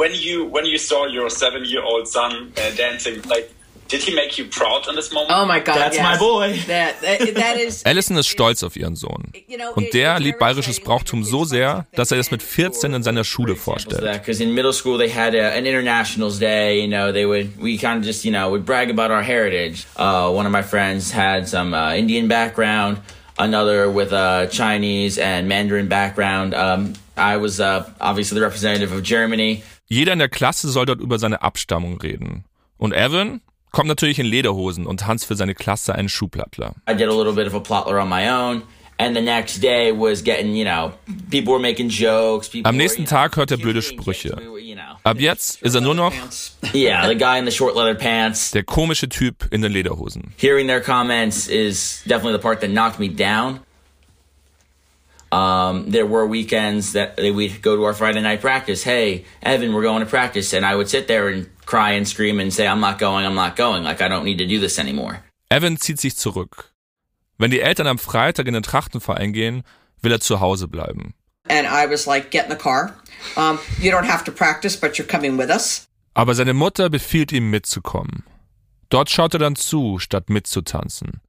when 0.00 0.14
you 0.14 0.44
when 0.44 0.64
you 0.64 0.78
saw 0.78 1.04
your 1.06 1.28
seven 1.28 1.64
year 1.64 1.82
old 1.82 2.08
son 2.08 2.52
uh, 2.56 2.76
dancing 2.76 3.20
like 3.28 3.52
Did 3.90 4.02
he 4.02 4.14
make 4.14 4.38
you 4.38 4.44
proud 4.46 4.86
in 4.88 4.94
this 4.94 5.12
moment? 5.12 5.32
Oh 5.34 5.44
my 5.44 5.58
God, 5.58 5.76
That's 5.76 5.96
yes. 5.96 6.04
my 6.04 6.16
boy. 6.16 6.56
That, 6.68 7.00
that, 7.00 7.34
that 7.34 7.56
is, 7.58 7.82
Allison 7.84 8.16
ist 8.16 8.28
stolz 8.28 8.62
auf 8.62 8.76
ihren 8.76 8.94
Sohn. 8.94 9.32
Und 9.74 9.92
der 9.92 10.20
liebt 10.20 10.38
bayerisches 10.38 10.78
Brauchtum 10.78 11.24
so 11.24 11.44
sehr, 11.44 11.86
dass 11.96 12.12
er 12.12 12.18
es 12.18 12.30
mit 12.30 12.40
14 12.42 12.94
in 12.94 13.02
seiner 13.02 13.24
Schule 13.24 13.56
vorstellt. 13.56 14.00
Because 14.00 14.40
in 14.40 14.54
middle 14.54 14.72
school 14.72 14.96
they 14.96 15.10
had 15.10 15.34
a, 15.34 15.56
an 15.56 15.66
internationals 15.66 16.38
day. 16.38 16.80
You 16.80 16.88
know, 16.88 17.12
they 17.12 17.26
would 17.26 17.60
we 17.60 17.76
kind 17.78 17.98
of 17.98 18.04
just 18.06 18.24
you 18.24 18.30
know 18.30 18.50
would 18.50 18.64
brag 18.64 18.90
about 18.90 19.10
our 19.10 19.22
heritage. 19.22 19.86
Uh, 19.96 20.30
one 20.30 20.46
of 20.46 20.52
my 20.52 20.62
friends 20.62 21.12
had 21.12 21.48
some 21.48 21.74
uh, 21.74 21.92
Indian 21.92 22.28
background, 22.28 22.98
another 23.38 23.90
with 23.90 24.12
a 24.12 24.48
Chinese 24.52 25.18
and 25.18 25.48
Mandarin 25.48 25.88
background. 25.88 26.54
Um, 26.54 26.92
I 27.16 27.38
was 27.38 27.58
uh, 27.58 27.90
obviously 28.00 28.36
the 28.36 28.44
representative 28.44 28.92
of 28.92 29.02
Germany. 29.02 29.64
Jeder 29.88 30.12
in 30.12 30.20
der 30.20 30.28
Klasse 30.28 30.68
soll 30.68 30.86
dort 30.86 31.00
über 31.00 31.18
seine 31.18 31.42
Abstammung 31.42 32.00
reden. 32.00 32.44
Und 32.78 32.92
Evan 32.92 33.40
kommt 33.70 33.88
natürlich 33.88 34.18
in 34.18 34.26
Lederhosen 34.26 34.86
und 34.86 35.00
tanzt 35.00 35.26
für 35.26 35.36
seine 35.36 35.54
Klasse 35.54 35.94
einen 35.94 36.08
Schuhplattler. 36.08 36.74
I 36.88 36.94
did 36.94 37.08
a 37.08 37.14
little 37.14 37.32
bit 37.32 37.46
of 37.46 37.54
a 37.54 37.60
plotler 37.60 38.02
on 38.02 38.08
my 38.08 38.30
own. 38.30 38.62
And 39.00 39.16
the 39.16 39.22
next 39.22 39.62
day 39.62 39.92
was 39.92 40.22
getting, 40.22 40.54
you 40.54 40.64
know, 40.64 40.92
people 41.30 41.54
were 41.54 41.58
making 41.58 41.88
jokes. 41.88 42.50
People 42.50 42.68
Am 42.68 42.76
nächsten 42.76 43.06
Tag 43.06 43.34
hört 43.36 43.50
er 43.50 43.56
blöde 43.56 43.80
Sprüche. 43.80 44.36
Ab 45.04 45.18
jetzt 45.18 45.62
ist 45.62 45.74
er 45.74 45.80
nur 45.80 45.94
noch 45.94 46.12
der 48.52 48.62
komische 48.64 49.08
Typ 49.08 49.48
in 49.50 49.62
den 49.62 49.72
Lederhosen. 49.72 50.34
Hearing 50.36 50.66
their 50.66 50.82
comments 50.82 51.48
is 51.48 52.02
definitely 52.04 52.34
the 52.34 52.42
part 52.42 52.60
that 52.60 52.68
knocked 52.68 52.98
me 52.98 53.08
down. 53.08 53.60
Um, 55.32 55.90
there 55.90 56.06
were 56.06 56.26
weekends 56.26 56.92
that 56.92 57.16
we'd 57.18 57.62
go 57.62 57.76
to 57.76 57.84
our 57.84 57.94
Friday 57.94 58.20
night 58.20 58.40
practice. 58.40 58.82
Hey, 58.82 59.24
Evan, 59.42 59.72
we're 59.72 59.82
going 59.82 60.00
to 60.00 60.10
practice. 60.10 60.52
And 60.52 60.66
I 60.66 60.74
would 60.74 60.88
sit 60.88 61.06
there 61.06 61.28
and 61.28 61.46
cry 61.66 61.92
and 61.92 62.06
scream 62.06 62.40
and 62.40 62.52
say, 62.52 62.66
I'm 62.66 62.80
not 62.80 62.98
going, 62.98 63.24
I'm 63.24 63.36
not 63.36 63.54
going. 63.56 63.84
Like, 63.84 64.00
I 64.02 64.08
don't 64.08 64.24
need 64.24 64.38
to 64.38 64.46
do 64.46 64.58
this 64.58 64.78
anymore. 64.78 65.22
Evan 65.50 65.76
zieht 65.76 66.00
sich 66.00 66.16
zurück. 66.16 66.72
Wenn 67.38 67.50
die 67.50 67.60
Eltern 67.60 67.86
am 67.86 67.98
Freitag 67.98 68.46
in 68.48 68.54
den 68.54 68.62
Trachtenverein 68.62 69.32
gehen, 69.32 69.62
will 70.02 70.12
er 70.12 70.20
zu 70.20 70.40
Hause 70.40 70.66
bleiben. 70.68 71.14
and 71.48 71.66
I 71.66 71.86
was 71.86 72.06
like, 72.06 72.30
get 72.30 72.44
in 72.44 72.50
the 72.50 72.56
car. 72.56 72.94
Um, 73.36 73.58
you 73.80 73.90
don't 73.90 74.04
have 74.06 74.24
to 74.24 74.32
practice, 74.32 74.76
but 74.76 74.98
you're 74.98 75.06
coming 75.06 75.36
with 75.36 75.50
us. 75.50 75.86
Aber 76.14 76.34
seine 76.34 76.54
Mutter 76.54 76.88
befiehlt 76.88 77.32
ihm 77.32 77.50
mitzukommen. 77.50 78.24
Dort 78.88 79.10
schaut 79.10 79.34
er 79.34 79.38
dann 79.38 79.56
zu, 79.56 79.98
statt 79.98 80.28
mitzutanzen. 80.28 81.20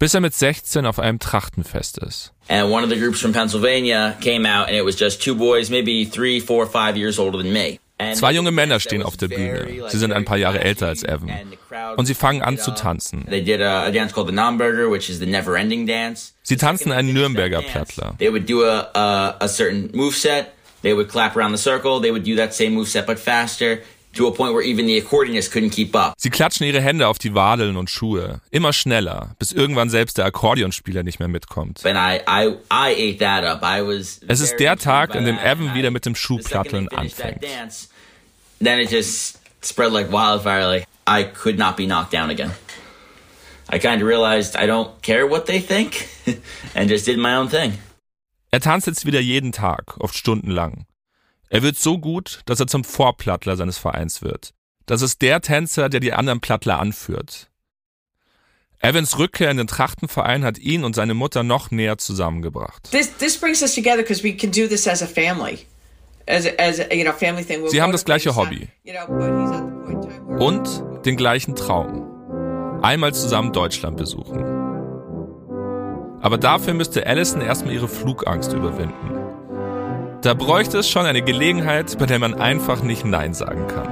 Bis 0.00 0.14
er 0.14 0.20
mit 0.20 0.34
16 0.34 0.86
auf 0.86 0.98
einem 0.98 1.18
Trachtenfest 1.18 1.98
ist. 1.98 2.32
And 2.48 2.72
one 2.72 2.82
of 2.82 2.88
the 2.90 2.98
groups 2.98 3.20
from 3.20 3.34
Pennsylvania 3.34 4.16
came 4.22 4.46
out 4.46 4.66
and 4.68 4.74
it 4.74 4.82
was 4.82 4.98
just 4.98 5.22
two 5.22 5.34
boys, 5.34 5.68
maybe 5.68 6.06
three, 6.06 6.40
four, 6.40 6.66
five 6.66 6.96
years 6.96 7.18
older 7.18 7.36
than 7.36 7.52
me. 7.52 7.78
Zwei 8.14 8.32
junge 8.32 8.50
Männer 8.50 8.80
stehen 8.80 9.02
auf 9.02 9.18
der 9.18 9.28
Bühne. 9.28 9.90
Sie 9.90 9.98
sind 9.98 10.12
ein 10.12 10.24
paar 10.24 10.38
Jahre 10.38 10.60
älter 10.60 10.86
als 10.86 11.02
Evan. 11.02 11.30
Und 11.96 12.06
sie 12.06 12.14
fangen 12.14 12.40
an 12.40 12.56
zu 12.56 12.70
tanzen. 12.70 13.26
Sie 16.42 16.56
tanzen 16.56 16.92
einen 16.92 17.12
Nürnberger 17.12 17.60
Plattler. 17.60 18.14
They 18.18 18.32
would 18.32 18.48
do 18.48 18.64
a, 18.64 18.88
a, 18.94 19.36
a 19.40 19.48
certain 19.48 19.90
move 19.92 20.16
set. 20.16 20.54
They 20.80 20.94
would 20.94 21.10
clap 21.10 21.36
around 21.36 21.54
the 21.54 21.62
circle. 21.62 22.00
They 22.00 22.10
would 22.10 22.24
do 22.24 22.36
that 22.36 22.54
same 22.54 22.70
move 22.70 22.88
set, 22.88 23.06
but 23.06 23.18
faster 23.18 23.80
to 24.14 24.26
a 24.26 24.32
point 24.32 24.54
where 24.54 24.62
even 24.62 24.86
the 24.86 25.00
accordionist 25.00 25.52
couldn't 25.52 25.70
keep 25.70 25.94
up. 25.94 26.14
Sie 26.16 26.30
klatschen 26.30 26.66
ihre 26.66 26.80
Hände 26.80 27.06
auf 27.08 27.18
die 27.18 27.34
Wadeln 27.34 27.76
und 27.76 27.90
Schuhe. 27.90 28.40
Immer 28.50 28.72
schneller, 28.72 29.34
bis 29.38 29.52
irgendwann 29.52 29.90
selbst 29.90 30.18
der 30.18 30.24
Akkordeonspieler 30.26 31.02
nicht 31.02 31.18
mehr 31.18 31.28
mitkommt. 31.28 31.84
And 31.84 31.96
I, 31.96 32.20
I, 32.26 32.56
I 32.70 32.92
ate 32.92 33.18
that 33.18 33.44
up. 33.44 33.62
I 33.62 33.82
was. 33.82 34.20
Es 34.26 34.40
ist 34.40 34.56
der 34.58 34.76
Tag, 34.76 35.14
in 35.14 35.24
dem. 35.24 35.38
Evan 35.38 35.74
wieder 35.74 35.90
mit 35.90 36.06
dem 36.06 36.14
Schuhplatteln 36.14 36.88
anfängt. 36.88 37.42
dance, 37.42 37.88
then 38.62 38.78
it 38.78 38.90
just 38.90 39.38
spread 39.62 39.92
like 39.92 40.10
wildfire. 40.10 40.66
Like 40.66 40.86
I 41.06 41.24
could 41.24 41.58
not 41.58 41.76
be 41.76 41.86
knocked 41.86 42.12
down 42.12 42.30
again. 42.30 42.50
I 43.72 43.78
kind 43.78 44.02
of 44.02 44.08
realized 44.08 44.56
I 44.56 44.66
don't 44.66 45.00
care 45.02 45.28
what 45.28 45.46
they 45.46 45.60
think, 45.60 46.08
and 46.74 46.90
just 46.90 47.06
did 47.06 47.18
my 47.18 47.36
own 47.36 47.48
thing. 47.48 47.78
Er 48.52 48.60
tanzt 48.60 48.88
jetzt 48.88 49.06
wieder 49.06 49.20
jeden 49.20 49.52
Tag, 49.52 49.96
oft 50.00 50.16
stundenlang. 50.16 50.86
Er 51.50 51.62
wird 51.62 51.76
so 51.76 51.98
gut, 51.98 52.40
dass 52.46 52.60
er 52.60 52.68
zum 52.68 52.84
Vorplattler 52.84 53.56
seines 53.56 53.76
Vereins 53.76 54.22
wird. 54.22 54.54
Das 54.86 55.02
ist 55.02 55.20
der 55.20 55.40
Tänzer, 55.40 55.88
der 55.88 55.98
die 55.98 56.12
anderen 56.12 56.40
Plattler 56.40 56.78
anführt. 56.78 57.50
Evans 58.78 59.18
Rückkehr 59.18 59.50
in 59.50 59.56
den 59.56 59.66
Trachtenverein 59.66 60.44
hat 60.44 60.58
ihn 60.58 60.84
und 60.84 60.94
seine 60.94 61.12
Mutter 61.12 61.42
noch 61.42 61.70
näher 61.70 61.98
zusammengebracht. 61.98 62.90
This 62.92 63.14
this 63.18 63.36
brings 63.36 63.60
us 63.60 63.74
together 63.74 63.98
because 63.98 64.22
we 64.22 64.34
can 64.34 64.52
do 64.52 64.68
this 64.68 64.88
as 64.88 65.02
a 65.02 65.06
family, 65.06 65.66
as 66.26 66.46
a, 66.46 66.50
as 66.56 66.80
a, 66.80 66.94
you 66.94 67.04
know 67.04 67.12
family 67.12 67.44
thing. 67.44 67.60
We'll 67.62 67.68
Sie 67.68 67.82
haben 67.82 67.92
das 67.92 68.06
gleiche 68.06 68.30
things, 68.30 68.36
Hobby 68.36 68.68
und 70.38 71.04
den 71.04 71.16
gleichen 71.16 71.56
Traum. 71.56 72.80
Einmal 72.80 73.12
zusammen 73.12 73.52
Deutschland 73.52 73.98
besuchen. 73.98 74.42
Aber 76.22 76.38
dafür 76.38 76.74
müsste 76.74 77.06
Allison 77.06 77.42
erstmal 77.42 77.74
ihre 77.74 77.88
Flugangst 77.88 78.52
überwinden. 78.54 79.19
Da 80.22 80.34
bräuchte 80.34 80.78
es 80.78 80.88
schon 80.88 81.06
eine 81.06 81.22
Gelegenheit, 81.22 81.98
bei 81.98 82.04
der 82.04 82.18
man 82.18 82.34
einfach 82.34 82.82
nicht 82.82 83.06
Nein 83.06 83.32
sagen 83.32 83.66
kann. 83.68 83.88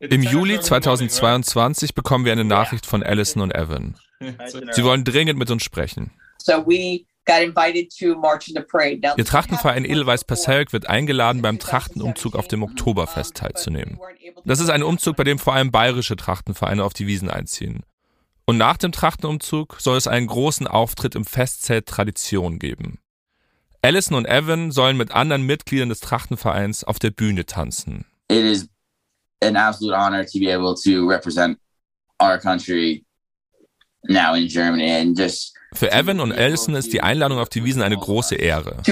Im 0.00 0.22
Juli 0.22 0.60
2022 0.60 1.94
bekommen 1.94 2.24
wir 2.24 2.32
eine 2.32 2.44
Nachricht 2.44 2.86
von 2.86 3.02
Allison 3.02 3.42
und 3.42 3.54
Evan. 3.54 3.96
Sie 4.70 4.84
wollen 4.84 5.04
dringend 5.04 5.38
mit 5.38 5.50
uns 5.50 5.64
sprechen. 5.64 6.12
So 6.38 6.66
we 6.66 7.04
Ihr 9.16 9.24
Trachtenverein 9.24 9.84
Edelweiß 9.84 10.24
Passaic 10.24 10.72
wird 10.72 10.88
eingeladen, 10.88 11.42
beim 11.42 11.58
Trachtenumzug 11.58 12.34
auf 12.34 12.48
dem 12.48 12.62
Oktoberfest 12.62 13.36
teilzunehmen. 13.36 14.00
Das 14.44 14.60
ist 14.60 14.70
ein 14.70 14.82
Umzug, 14.82 15.16
bei 15.16 15.24
dem 15.24 15.38
vor 15.38 15.54
allem 15.54 15.70
bayerische 15.70 16.16
Trachtenvereine 16.16 16.82
auf 16.82 16.94
die 16.94 17.06
Wiesen 17.06 17.30
einziehen. 17.30 17.84
Und 18.44 18.58
nach 18.58 18.76
dem 18.76 18.90
Trachtenumzug 18.90 19.76
soll 19.80 19.96
es 19.96 20.08
einen 20.08 20.26
großen 20.26 20.66
Auftritt 20.66 21.14
im 21.14 21.24
Festzelt 21.24 21.86
Tradition 21.86 22.58
geben. 22.58 22.98
Allison 23.82 24.16
und 24.16 24.26
Evan 24.26 24.72
sollen 24.72 24.96
mit 24.96 25.12
anderen 25.12 25.42
Mitgliedern 25.42 25.88
des 25.90 26.00
Trachtenvereins 26.00 26.82
auf 26.84 26.98
der 26.98 27.10
Bühne 27.10 27.46
tanzen. 27.46 28.04
it 28.32 28.44
is 28.44 28.68
an 29.42 29.56
absolute 29.56 29.94
honor 29.94 30.24
to 30.24 30.38
be 30.38 30.48
able 30.48 30.74
to 30.74 31.06
represent 31.08 31.58
our 32.20 32.38
country 32.38 33.04
now 34.04 34.34
in 34.34 34.48
Germany 34.48 34.88
and 34.90 35.16
just 35.16 35.51
Für 35.72 35.90
Evan 35.90 36.20
und 36.20 36.32
Allison 36.32 36.74
ist 36.74 36.92
die 36.92 37.02
Einladung 37.02 37.38
auf 37.38 37.48
die 37.48 37.64
Wiesen 37.64 37.82
eine 37.82 37.96
große 37.96 38.36
Ehre. 38.36 38.82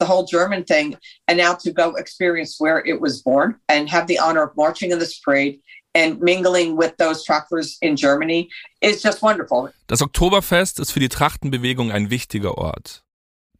the 0.00 0.06
whole 0.06 0.24
German 0.24 0.64
thing, 0.64 0.96
and 1.26 1.36
now 1.38 1.54
to 1.54 1.72
go 1.72 1.96
experience 1.96 2.58
where 2.60 2.80
it 2.84 3.00
was 3.00 3.22
born 3.22 3.56
and 3.68 3.88
have 3.90 4.06
the 4.06 4.18
honor 4.18 4.42
of 4.42 4.56
marching 4.56 4.92
in 4.92 4.98
this 4.98 5.20
parade 5.20 5.60
and 5.94 6.20
mingling 6.20 6.76
with 6.76 6.96
those 6.98 7.24
truckers 7.24 7.78
in 7.80 7.96
Germany 7.96 8.48
is 8.80 9.02
just 9.02 9.22
wonderful. 9.22 9.72
Das 9.86 10.02
Oktoberfest 10.02 10.78
ist 10.78 10.92
für 10.92 11.00
die 11.00 11.08
Trachtenbewegung 11.08 11.90
ein 11.90 12.10
wichtiger 12.10 12.58
Ort. 12.58 13.02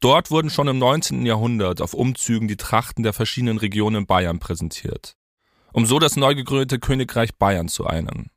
Dort 0.01 0.31
wurden 0.31 0.51
schon 0.51 0.69
im 0.69 0.79
19. 0.79 1.27
Jahrhundert 1.27 1.81
auf 1.81 1.93
Umzügen 1.93 2.47
die 2.47 2.57
Trachten 2.57 3.03
der 3.03 3.13
verschiedenen 3.13 3.59
Regionen 3.59 3.97
in 3.97 4.07
Bayern 4.07 4.39
präsentiert, 4.39 5.17
um 5.73 5.87
so 5.87 5.99
das 5.99 6.15
neu 6.15 6.37
gegründete 6.37 6.79
Königreich 6.79 7.35
Bayern 7.37 7.69
zu 7.69 7.87
einen. 7.87 8.31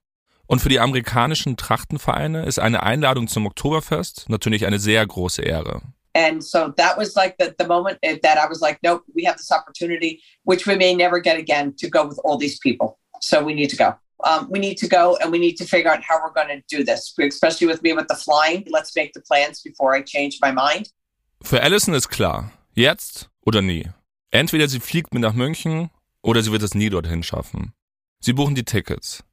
Und 0.52 0.60
für 0.60 0.68
die 0.68 0.82
amerikanischen 0.82 1.56
Trachtenvereine 1.56 2.46
ist 2.46 2.60
eine 2.60 2.84
Einladung 2.84 3.30
zum 3.30 3.46
Oktoberfest 3.46 4.26
natürlich 4.28 4.66
eine 4.66 4.80
sehr 4.80 5.08
große 5.08 5.42
Ehre. 5.44 5.82
And 6.14 6.44
so 6.44 6.68
that 6.76 6.98
was 6.98 7.16
like 7.16 7.36
the, 7.40 7.54
the 7.58 7.66
moment 7.66 8.00
that 8.02 8.38
I 8.38 8.50
was 8.50 8.60
like, 8.60 8.78
nope, 8.84 9.02
we 9.16 9.26
have 9.26 9.38
this 9.38 9.50
opportunity, 9.50 10.22
which 10.44 10.68
we 10.68 10.76
may 10.76 10.94
never 10.94 11.22
get 11.22 11.38
again, 11.38 11.74
to 11.78 11.90
go 11.90 12.06
with 12.06 12.20
all 12.26 12.38
these 12.38 12.60
people. 12.60 12.98
So 13.22 13.42
we 13.42 13.54
need 13.54 13.70
to 13.70 13.78
go. 13.78 13.96
Um, 14.26 14.50
we 14.52 14.60
need 14.60 14.78
to 14.80 14.90
go 14.90 15.18
and 15.22 15.32
we 15.32 15.40
need 15.40 15.56
to 15.56 15.64
figure 15.64 15.90
out 15.90 16.04
how 16.04 16.20
we're 16.22 16.34
going 16.34 16.50
to 16.50 16.62
do 16.68 16.84
this, 16.84 17.14
especially 17.18 17.68
with 17.68 17.82
me 17.82 17.94
with 17.94 18.10
the 18.10 18.18
flying. 18.18 18.66
Let's 18.70 18.94
make 18.94 19.14
the 19.14 19.22
plans 19.22 19.62
before 19.62 19.96
I 19.96 20.02
change 20.04 20.40
my 20.42 20.52
mind. 20.52 20.90
Für 21.42 21.62
Allison 21.64 21.94
ist 21.94 22.10
klar, 22.10 22.52
jetzt 22.74 23.30
oder 23.46 23.62
nie. 23.62 23.88
Entweder 24.32 24.68
sie 24.68 24.82
fliegt 24.82 25.14
mit 25.14 25.22
nach 25.22 25.34
München 25.34 25.92
oder 26.22 26.44
sie 26.44 26.52
wird 26.52 26.64
es 26.64 26.76
nie 26.76 26.90
dorthin 26.90 27.24
schaffen. 27.24 27.72
Sie 28.20 28.34
buchen 28.34 28.54
die 28.54 28.66
Tickets. 28.66 29.24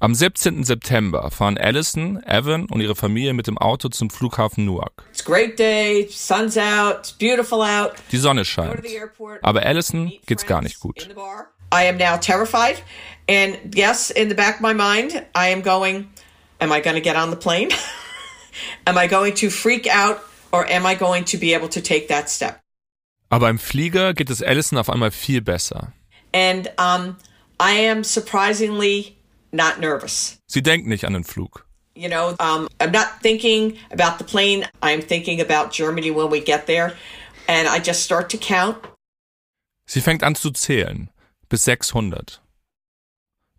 Am 0.00 0.14
17. 0.14 0.62
September 0.62 1.28
fahren 1.32 1.58
Allison, 1.58 2.22
Evan 2.22 2.66
und 2.66 2.80
ihre 2.80 2.94
Familie 2.94 3.34
mit 3.34 3.48
dem 3.48 3.58
Auto 3.58 3.88
zum 3.88 4.10
Flughafen 4.10 4.64
Newark. 4.64 5.02
It's 5.10 5.22
a 5.22 5.28
great 5.28 5.58
day, 5.58 6.06
sun's 6.08 6.56
out, 6.56 6.98
it's 7.00 7.12
beautiful 7.12 7.62
out. 7.62 7.94
Die 8.12 8.16
Sonne 8.16 8.44
scheint. 8.44 8.80
Aber 9.42 9.66
Allison 9.66 10.12
geht's 10.26 10.46
gar 10.46 10.62
nicht 10.62 10.78
gut. 10.78 11.08
I 11.72 11.88
am 11.88 11.96
now 11.96 12.16
terrified, 12.16 12.80
and 13.28 13.58
yes, 13.74 14.10
in 14.10 14.28
the 14.28 14.36
back 14.36 14.54
of 14.54 14.60
my 14.60 14.72
mind, 14.72 15.26
I 15.34 15.48
am 15.52 15.62
going, 15.62 16.08
am 16.60 16.70
I 16.70 16.80
going 16.80 16.94
to 16.94 17.02
get 17.02 17.16
on 17.16 17.30
the 17.30 17.36
plane? 17.36 17.70
am 18.86 18.96
I 18.96 19.08
going 19.08 19.34
to 19.34 19.50
freak 19.50 19.88
out, 19.88 20.20
or 20.52 20.64
am 20.70 20.86
I 20.86 20.94
going 20.94 21.24
to 21.24 21.36
be 21.36 21.54
able 21.54 21.68
to 21.70 21.80
take 21.80 22.06
that 22.06 22.30
step? 22.30 22.60
Aber 23.30 23.50
im 23.50 23.58
Flieger 23.58 24.14
geht 24.14 24.30
es 24.30 24.42
Allison 24.42 24.78
auf 24.78 24.88
einmal 24.90 25.10
viel 25.10 25.42
besser. 25.42 25.92
And 26.32 26.70
um, 26.78 27.16
I 27.60 27.72
am 27.90 28.04
surprisingly 28.04 29.17
not 29.52 29.80
nervous. 29.80 30.38
Sie 30.46 30.62
denkt 30.62 30.86
nicht 30.86 31.04
an 31.04 31.12
den 31.12 31.24
Flug. 31.24 31.64
You 31.94 32.08
know, 32.08 32.36
um, 32.38 32.68
I'm 32.78 32.92
not 32.92 33.20
thinking 33.22 33.76
about 33.90 34.18
the 34.18 34.24
plane. 34.24 34.66
I'm 34.82 35.02
thinking 35.02 35.40
about 35.40 35.72
Germany 35.72 36.10
when 36.10 36.30
we 36.30 36.40
get 36.40 36.66
there. 36.66 36.94
And 37.48 37.66
I 37.66 37.80
just 37.80 38.02
start 38.04 38.30
to 38.30 38.38
count. 38.38 38.76
Sie 39.86 40.00
fängt 40.00 40.22
an 40.22 40.34
zu 40.34 40.50
zählen. 40.50 41.08
Bis 41.48 41.64
600. 41.64 42.40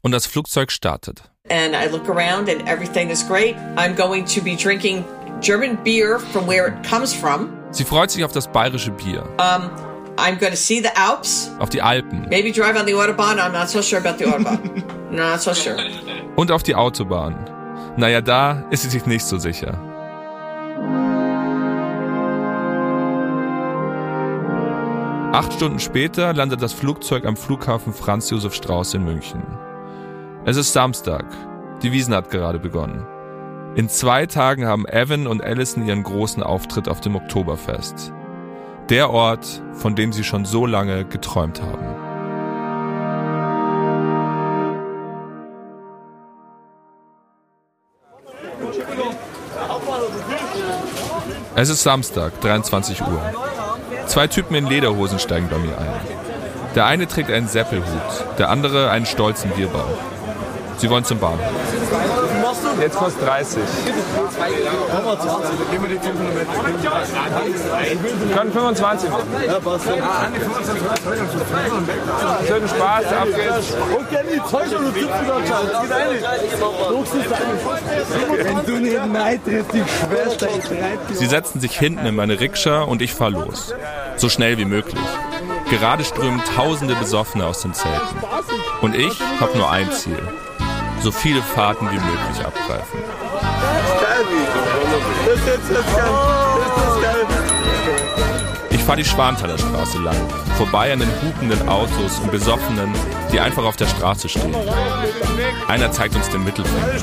Und 0.01 0.11
das 0.11 0.25
Flugzeug 0.25 0.71
startet. 0.71 1.23
And 1.49 1.75
I 1.75 1.87
look 1.87 2.07
around 2.07 2.47
and 2.47 2.67
everything 2.67 3.09
is 3.09 3.23
great. 3.23 3.55
I'm 3.75 3.95
going 3.95 4.23
to 4.25 4.41
be 4.41 4.55
drinking 4.55 5.03
German 5.41 5.77
beer 5.83 6.19
from 6.19 6.45
where 6.45 6.67
it 6.67 6.83
comes 6.83 7.13
from. 7.13 7.49
Sie 7.71 7.83
freut 7.83 8.11
sich 8.11 8.23
auf 8.23 8.31
das 8.31 8.47
bayerische 8.47 8.91
Bier. 8.91 9.23
Um, 9.39 9.69
I'm 10.19 10.37
going 10.37 10.51
to 10.51 10.57
see 10.57 10.81
the 10.81 10.89
Alps. 10.95 11.51
Auf 11.59 11.69
die 11.69 11.81
Alpen. 11.81 12.27
Maybe 12.29 12.51
drive 12.51 12.79
on 12.79 12.85
the 12.85 12.93
Autobahn. 12.93 13.39
I'm 13.39 13.51
not 13.51 13.69
so 13.69 13.81
sure 13.81 13.99
about 13.99 14.17
the 14.17 14.25
Autobahn. 14.25 14.83
not 15.11 15.41
so 15.41 15.53
sure. 15.53 15.77
Und 16.35 16.51
auf 16.51 16.63
die 16.63 16.75
Autobahn. 16.75 17.35
Naja, 17.97 18.21
da 18.21 18.63
ist 18.69 18.83
sie 18.83 18.89
sich 18.89 19.05
nicht 19.05 19.25
so 19.25 19.37
sicher. 19.37 19.79
Acht 25.31 25.53
Stunden 25.53 25.79
später 25.79 26.33
landet 26.33 26.61
das 26.61 26.73
Flugzeug 26.73 27.25
am 27.25 27.37
Flughafen 27.37 27.93
Franz 27.93 28.29
Josef 28.29 28.53
Strauß 28.53 28.95
in 28.95 29.03
München. 29.03 29.43
Es 30.45 30.57
ist 30.57 30.73
Samstag. 30.73 31.25
Die 31.83 31.91
Wiesen 31.91 32.15
hat 32.15 32.31
gerade 32.31 32.59
begonnen. 32.59 33.05
In 33.75 33.87
zwei 33.87 34.25
Tagen 34.25 34.65
haben 34.65 34.87
Evan 34.87 35.27
und 35.27 35.43
Allison 35.43 35.85
ihren 35.85 36.03
großen 36.03 36.41
Auftritt 36.41 36.89
auf 36.89 36.99
dem 37.01 37.15
Oktoberfest. 37.15 38.11
Der 38.89 39.11
Ort, 39.11 39.61
von 39.73 39.93
dem 39.93 40.11
sie 40.11 40.23
schon 40.23 40.45
so 40.45 40.65
lange 40.65 41.05
geträumt 41.05 41.61
haben. 41.61 41.85
Es 51.55 51.69
ist 51.69 51.83
Samstag, 51.83 52.41
23 52.41 53.01
Uhr. 53.01 53.21
Zwei 54.07 54.25
Typen 54.25 54.55
in 54.55 54.65
Lederhosen 54.65 55.19
steigen 55.19 55.49
bei 55.49 55.59
mir 55.59 55.77
ein. 55.77 55.93
Der 56.73 56.87
eine 56.87 57.07
trägt 57.07 57.29
einen 57.29 57.47
Seppelhut, 57.47 57.85
der 58.39 58.49
andere 58.49 58.89
einen 58.89 59.05
stolzen 59.05 59.51
Bierbauch. 59.51 59.99
Sie 60.77 60.89
wollen 60.89 61.05
zum 61.05 61.19
Bahnhof. 61.19 62.18
Jetzt 62.79 62.95
kostet 62.97 63.27
30. 63.27 63.61
Wir 68.27 68.35
können 68.35 68.51
25 68.51 69.09
machen. 69.09 69.23
Ja, 69.45 69.59
passt. 69.59 69.85
Schönen 72.47 72.67
Spaß, 72.67 73.05
ab 73.05 73.27
geht's. 73.27 73.75
Und 73.97 74.09
gerne 74.09 74.29
die 74.31 74.41
Zeug 74.49 74.63
und 74.77 74.85
du 74.85 75.09
Wenn 78.43 78.65
du 78.65 78.79
neben 78.79 79.11
Neid 79.11 79.43
trittst, 79.45 79.73
die 79.73 79.83
Schwester, 79.83 80.47
Sie 81.11 81.25
setzen 81.25 81.59
sich 81.59 81.77
hinten 81.77 82.05
in 82.05 82.15
meine 82.15 82.39
Rikscha 82.39 82.81
und 82.81 83.01
ich 83.01 83.13
fahre 83.13 83.31
los. 83.31 83.73
So 84.15 84.29
schnell 84.29 84.57
wie 84.57 84.65
möglich. 84.65 84.99
Gerade 85.69 86.03
strömen 86.03 86.41
tausende 86.55 86.95
Besoffene 86.95 87.45
aus 87.45 87.61
den 87.61 87.73
Zelten. 87.73 88.17
Und 88.81 88.95
ich 88.95 89.19
habe 89.39 89.57
nur 89.57 89.69
ein 89.69 89.91
Ziel. 89.91 90.17
So 91.01 91.11
viele 91.11 91.41
Fahrten 91.41 91.89
wie 91.89 91.97
möglich 91.97 92.45
abgreifen. 92.45 92.99
Ich 98.69 98.83
fahre 98.83 98.97
die 98.97 99.05
Schwanthaler 99.05 99.57
Straße 99.57 99.99
lang, 99.99 100.15
vorbei 100.57 100.91
an 100.91 100.99
den 100.99 101.09
hupenden 101.21 101.69
Autos 101.69 102.19
und 102.19 102.31
Besoffenen, 102.31 102.93
die 103.31 103.39
einfach 103.39 103.63
auf 103.63 103.77
der 103.77 103.87
Straße 103.87 104.27
stehen. 104.27 104.55
Einer 105.67 105.91
zeigt 105.91 106.15
uns 106.15 106.29
den 106.29 106.43
Mittelfinger. 106.43 106.93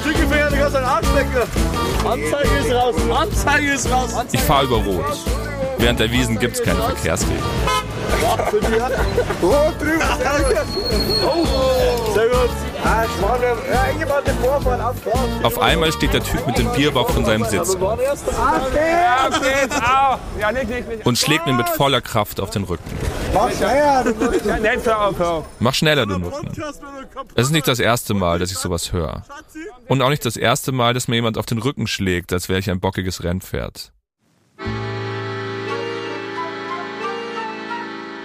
Anzeige 2.04 2.56
ist 2.58 2.72
raus. 2.72 2.94
Anzeige 3.14 3.72
ist 3.72 3.90
raus. 3.90 4.10
Ich 4.32 4.40
fahre 4.40 4.66
über 4.66 4.76
Rot. 4.76 5.04
Während 5.78 6.00
der 6.00 6.10
Wiesen 6.10 6.38
gibt's 6.38 6.62
keine 6.62 6.82
Verkehrsregeln. 6.82 7.42
Oh, 9.42 9.72
drüben. 9.78 10.00
Sehr 12.16 12.28
gut. 12.28 12.50
Ah, 12.82 13.04
irgendjemand 13.88 14.26
den. 14.26 15.44
Auf 15.44 15.58
einmal 15.58 15.92
steht 15.92 16.14
der 16.14 16.24
Typ 16.24 16.46
mit 16.46 16.56
dem 16.56 16.72
Bierbauch 16.72 17.10
von 17.10 17.26
seinem 17.26 17.44
Sitz 17.44 17.76
und 21.04 21.18
schlägt 21.18 21.44
mir 21.44 21.52
mit 21.52 21.68
voller 21.68 22.00
Kraft 22.00 22.40
auf 22.40 22.48
den 22.48 22.64
Rücken. 22.64 22.90
Mach 23.34 23.50
schneller, 23.50 24.04
du 24.04 24.96
auf. 24.96 25.44
Mach 25.58 25.74
schneller, 25.74 26.06
du 26.06 26.16
Nutten. 26.16 26.48
Es 27.34 27.48
ist 27.48 27.52
nicht 27.52 27.68
das 27.68 27.80
erste 27.80 28.14
Mal, 28.14 28.38
dass 28.38 28.50
ich 28.50 28.56
sowas 28.56 28.94
höre. 28.94 29.22
Und 29.86 30.00
auch 30.00 30.08
nicht 30.08 30.24
das 30.24 30.38
erste 30.38 30.72
Mal, 30.72 30.94
dass 30.94 31.08
mir 31.08 31.16
jemand 31.16 31.36
auf 31.36 31.44
den 31.44 31.58
Rücken 31.58 31.86
schlägt, 31.86 32.32
als 32.32 32.48
wäre 32.48 32.60
ich 32.60 32.70
ein 32.70 32.80
bockiges 32.80 33.24
Rennpferd. 33.24 33.92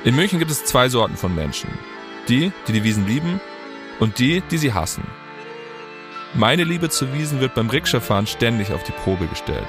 In 0.06 0.16
München 0.16 0.40
gibt 0.40 0.50
es 0.50 0.64
zwei 0.64 0.88
Sorten 0.88 1.18
von 1.18 1.36
Menschen. 1.36 1.70
Die, 2.30 2.54
die 2.68 2.72
die 2.72 2.84
Wiesen 2.86 3.06
lieben 3.06 3.42
und 4.02 4.20
die, 4.20 4.42
die 4.42 4.58
sie 4.58 4.74
hassen. 4.74 5.04
Meine 6.34 6.64
Liebe 6.64 6.90
zu 6.90 7.14
Wiesen 7.14 7.40
wird 7.40 7.56
beim 7.56 7.70
Rikscha-Fahren 7.70 8.26
ständig 8.28 8.74
auf 8.74 8.84
die 8.84 8.92
Probe 8.92 9.28
gestellt. 9.28 9.68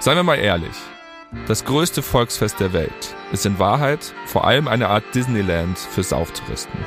Seien 0.00 0.16
wir 0.16 0.22
mal 0.22 0.38
ehrlich. 0.38 0.74
Das 1.46 1.64
größte 1.64 2.02
Volksfest 2.02 2.60
der 2.60 2.72
Welt 2.72 3.14
ist 3.32 3.46
in 3.46 3.58
Wahrheit 3.58 4.12
vor 4.26 4.46
allem 4.46 4.68
eine 4.68 4.88
Art 4.88 5.04
Disneyland 5.14 5.78
für 5.78 6.02
Sauftouristen. 6.02 6.78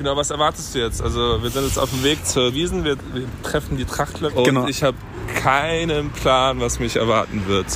Genau, 0.00 0.16
was 0.16 0.30
erwartest 0.30 0.74
du 0.74 0.78
jetzt? 0.78 1.02
Also 1.02 1.42
wir 1.42 1.50
sind 1.50 1.66
jetzt 1.66 1.78
auf 1.78 1.90
dem 1.90 2.02
Weg 2.02 2.24
zur 2.24 2.54
Wiesen, 2.54 2.84
wir, 2.84 2.96
wir 3.12 3.26
treffen 3.42 3.76
die 3.76 3.84
Trachtler 3.84 4.34
und 4.34 4.44
Genau. 4.44 4.66
ich 4.66 4.82
habe 4.82 4.96
keinen 5.42 6.08
Plan, 6.10 6.58
was 6.58 6.78
mich 6.78 6.96
erwarten 6.96 7.46
wird. 7.48 7.66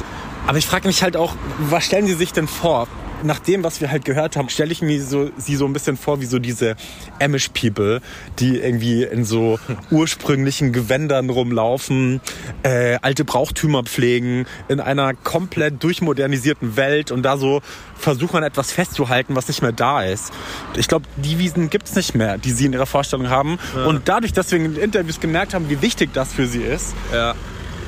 Aber 0.46 0.56
ich 0.56 0.64
frage 0.66 0.87
mich 0.88 1.02
halt 1.02 1.18
auch, 1.18 1.34
was 1.58 1.84
stellen 1.84 2.06
Sie 2.06 2.14
sich 2.14 2.32
denn 2.32 2.48
vor? 2.48 2.88
Nach 3.24 3.38
dem, 3.38 3.64
was 3.64 3.80
wir 3.80 3.90
halt 3.90 4.04
gehört 4.04 4.37
haben, 4.37 4.50
stelle 4.50 4.70
ich 4.70 4.82
mir 4.82 5.02
so, 5.02 5.30
sie 5.38 5.56
so 5.56 5.64
ein 5.64 5.72
bisschen 5.72 5.96
vor 5.96 6.20
wie 6.20 6.26
so 6.26 6.38
diese 6.38 6.76
Amish 7.20 7.48
People, 7.48 8.00
die 8.38 8.58
irgendwie 8.58 9.02
in 9.02 9.24
so 9.24 9.58
ursprünglichen 9.90 10.72
Gewändern 10.72 11.30
rumlaufen, 11.30 12.20
äh, 12.62 12.98
alte 13.00 13.24
Brauchtümer 13.24 13.82
pflegen, 13.82 14.44
in 14.68 14.78
einer 14.78 15.14
komplett 15.14 15.82
durchmodernisierten 15.82 16.76
Welt 16.76 17.10
und 17.10 17.22
da 17.22 17.38
so 17.38 17.62
versuchen, 17.96 18.42
etwas 18.42 18.72
festzuhalten, 18.72 19.34
was 19.34 19.48
nicht 19.48 19.62
mehr 19.62 19.72
da 19.72 20.02
ist. 20.02 20.30
Ich 20.76 20.87
glaube, 20.87 21.06
die 21.16 21.38
Wiesen 21.38 21.70
gibt's 21.70 21.94
nicht 21.96 22.14
mehr, 22.14 22.37
die 22.37 22.50
sie 22.52 22.66
in 22.66 22.74
ihrer 22.74 22.84
Vorstellung 22.87 23.30
haben. 23.30 23.58
Ja. 23.74 23.87
Und 23.87 24.06
dadurch, 24.06 24.34
dass 24.34 24.50
wir 24.52 24.58
in 24.58 24.74
den 24.74 24.82
Interviews 24.82 25.18
gemerkt 25.18 25.54
haben, 25.54 25.70
wie 25.70 25.80
wichtig 25.80 26.10
das 26.12 26.32
für 26.34 26.46
sie 26.46 26.60
ist, 26.62 26.94
Ja. 27.10 27.34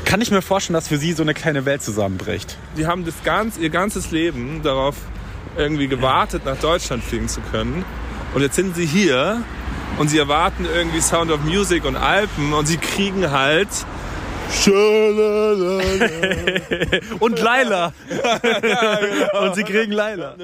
kann 0.07 0.23
ich 0.23 0.31
mir 0.31 0.41
vorstellen, 0.41 0.75
dass 0.75 0.89
für 0.89 0.97
sie 0.97 1.13
so 1.13 1.23
eine 1.23 1.35
kleine 1.35 1.67
Welt 1.67 1.83
zusammenbricht. 1.83 2.57
Die 2.79 2.87
haben 2.87 3.05
das 3.05 3.15
ganz, 3.23 3.59
ihr 3.59 3.69
ganzes 3.71 4.11
Leben 4.13 4.63
darauf 4.63 4.95
irgendwie 5.57 5.89
gewartet, 5.89 6.45
nach 6.45 6.59
Deutschland 6.59 7.03
fliegen 7.05 7.29
zu 7.29 7.41
können. 7.41 7.85
Und 8.35 8.43
jetzt 8.43 8.57
sind 8.57 8.77
sie 8.77 8.87
hier 8.87 9.43
und 9.99 10.09
sie 10.09 10.19
erwarten 10.19 10.67
irgendwie 10.67 11.01
Sound 11.01 11.31
of 11.31 11.41
Music 11.41 11.85
und 11.85 11.97
Alpen 11.97 12.53
und 12.53 12.67
sie 12.67 12.77
kriegen 12.77 13.31
halt 13.31 13.69
Und 17.19 17.39
Laila. 17.41 17.93
ja, 18.23 18.39
genau. 19.01 19.47
Und 19.47 19.55
sie 19.57 19.65
kriegen 19.65 19.93
Laila. 19.93 20.37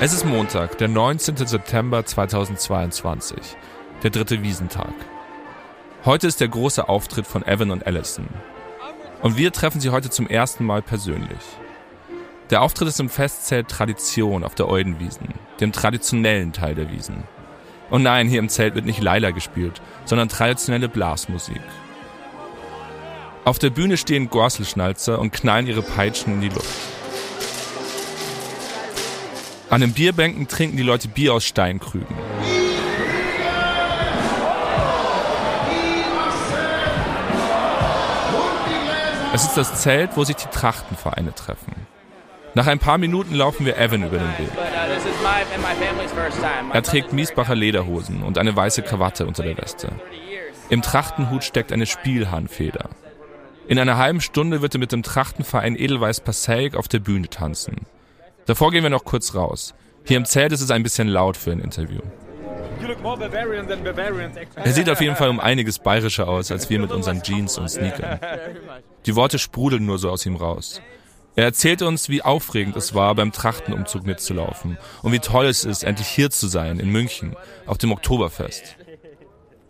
Es 0.00 0.12
ist 0.12 0.24
Montag, 0.24 0.78
der 0.78 0.86
19. 0.86 1.38
September 1.38 2.04
2022, 2.04 3.56
der 4.04 4.10
dritte 4.10 4.42
Wiesentag. 4.42 4.94
Heute 6.04 6.28
ist 6.28 6.40
der 6.40 6.48
große 6.48 6.88
Auftritt 6.88 7.26
von 7.26 7.44
Evan 7.44 7.72
und 7.72 7.86
Allison. 7.86 8.28
Und 9.20 9.36
wir 9.36 9.52
treffen 9.52 9.80
sie 9.80 9.90
heute 9.90 10.10
zum 10.10 10.28
ersten 10.28 10.64
Mal 10.64 10.80
persönlich. 10.80 11.40
Der 12.50 12.62
Auftritt 12.62 12.88
ist 12.88 13.00
im 13.00 13.08
Festzelt 13.08 13.68
Tradition 13.68 14.44
auf 14.44 14.54
der 14.54 14.68
Eudenwiesen, 14.68 15.34
dem 15.60 15.72
traditionellen 15.72 16.52
Teil 16.52 16.76
der 16.76 16.92
Wiesen. 16.92 17.24
Und 17.90 18.04
nein, 18.04 18.28
hier 18.28 18.38
im 18.38 18.48
Zelt 18.48 18.76
wird 18.76 18.86
nicht 18.86 19.02
Laila 19.02 19.32
gespielt, 19.32 19.82
sondern 20.04 20.28
traditionelle 20.28 20.88
Blasmusik. 20.88 21.60
Auf 23.44 23.58
der 23.58 23.70
Bühne 23.70 23.96
stehen 23.96 24.30
Gorselschnalzer 24.30 25.18
und 25.18 25.32
knallen 25.32 25.66
ihre 25.66 25.82
Peitschen 25.82 26.34
in 26.34 26.40
die 26.42 26.48
Luft. 26.48 26.68
An 29.68 29.80
den 29.80 29.92
Bierbänken 29.92 30.46
trinken 30.46 30.76
die 30.76 30.82
Leute 30.82 31.08
Bier 31.08 31.34
aus 31.34 31.44
Steinkrügen. 31.44 32.16
Es 39.38 39.44
ist 39.44 39.56
das 39.56 39.82
Zelt, 39.82 40.16
wo 40.16 40.24
sich 40.24 40.34
die 40.34 40.48
Trachtenvereine 40.48 41.32
treffen. 41.32 41.72
Nach 42.54 42.66
ein 42.66 42.80
paar 42.80 42.98
Minuten 42.98 43.36
laufen 43.36 43.64
wir 43.64 43.78
Evan 43.78 44.02
über 44.02 44.18
den 44.18 44.36
Weg. 44.36 44.48
Er 46.72 46.82
trägt 46.82 47.12
Miesbacher 47.12 47.54
Lederhosen 47.54 48.24
und 48.24 48.36
eine 48.36 48.56
weiße 48.56 48.82
Krawatte 48.82 49.28
unter 49.28 49.44
der 49.44 49.56
Weste. 49.56 49.92
Im 50.70 50.82
Trachtenhut 50.82 51.44
steckt 51.44 51.72
eine 51.72 51.86
Spielhahnfeder. 51.86 52.90
In 53.68 53.78
einer 53.78 53.96
halben 53.96 54.20
Stunde 54.20 54.60
wird 54.60 54.74
er 54.74 54.80
mit 54.80 54.90
dem 54.90 55.04
Trachtenverein 55.04 55.76
Edelweiß 55.76 56.22
Passaic 56.22 56.74
auf 56.74 56.88
der 56.88 56.98
Bühne 56.98 57.28
tanzen. 57.28 57.86
Davor 58.46 58.72
gehen 58.72 58.82
wir 58.82 58.90
noch 58.90 59.04
kurz 59.04 59.36
raus. 59.36 59.72
Hier 60.04 60.16
im 60.16 60.24
Zelt 60.24 60.50
ist 60.50 60.62
es 60.62 60.72
ein 60.72 60.82
bisschen 60.82 61.06
laut 61.06 61.36
für 61.36 61.52
ein 61.52 61.60
Interview. 61.60 62.00
Er 64.56 64.72
sieht 64.72 64.90
auf 64.90 65.00
jeden 65.00 65.16
Fall 65.16 65.28
um 65.28 65.40
einiges 65.40 65.78
bayerischer 65.78 66.28
aus 66.28 66.50
als 66.50 66.70
wir 66.70 66.78
mit 66.78 66.92
unseren 66.92 67.22
Jeans 67.22 67.58
und 67.58 67.68
Sneakern. 67.68 68.20
Die 69.06 69.16
Worte 69.16 69.38
sprudeln 69.38 69.84
nur 69.86 69.98
so 69.98 70.10
aus 70.10 70.24
ihm 70.26 70.36
raus. 70.36 70.80
Er 71.36 71.44
erzählt 71.44 71.82
uns, 71.82 72.08
wie 72.08 72.22
aufregend 72.22 72.74
es 72.74 72.94
war, 72.94 73.14
beim 73.14 73.30
Trachtenumzug 73.30 74.04
mitzulaufen 74.04 74.76
und 75.02 75.12
wie 75.12 75.20
toll 75.20 75.46
es 75.46 75.64
ist, 75.64 75.84
endlich 75.84 76.08
hier 76.08 76.30
zu 76.30 76.48
sein, 76.48 76.80
in 76.80 76.90
München, 76.90 77.36
auf 77.64 77.78
dem 77.78 77.92
Oktoberfest. 77.92 78.77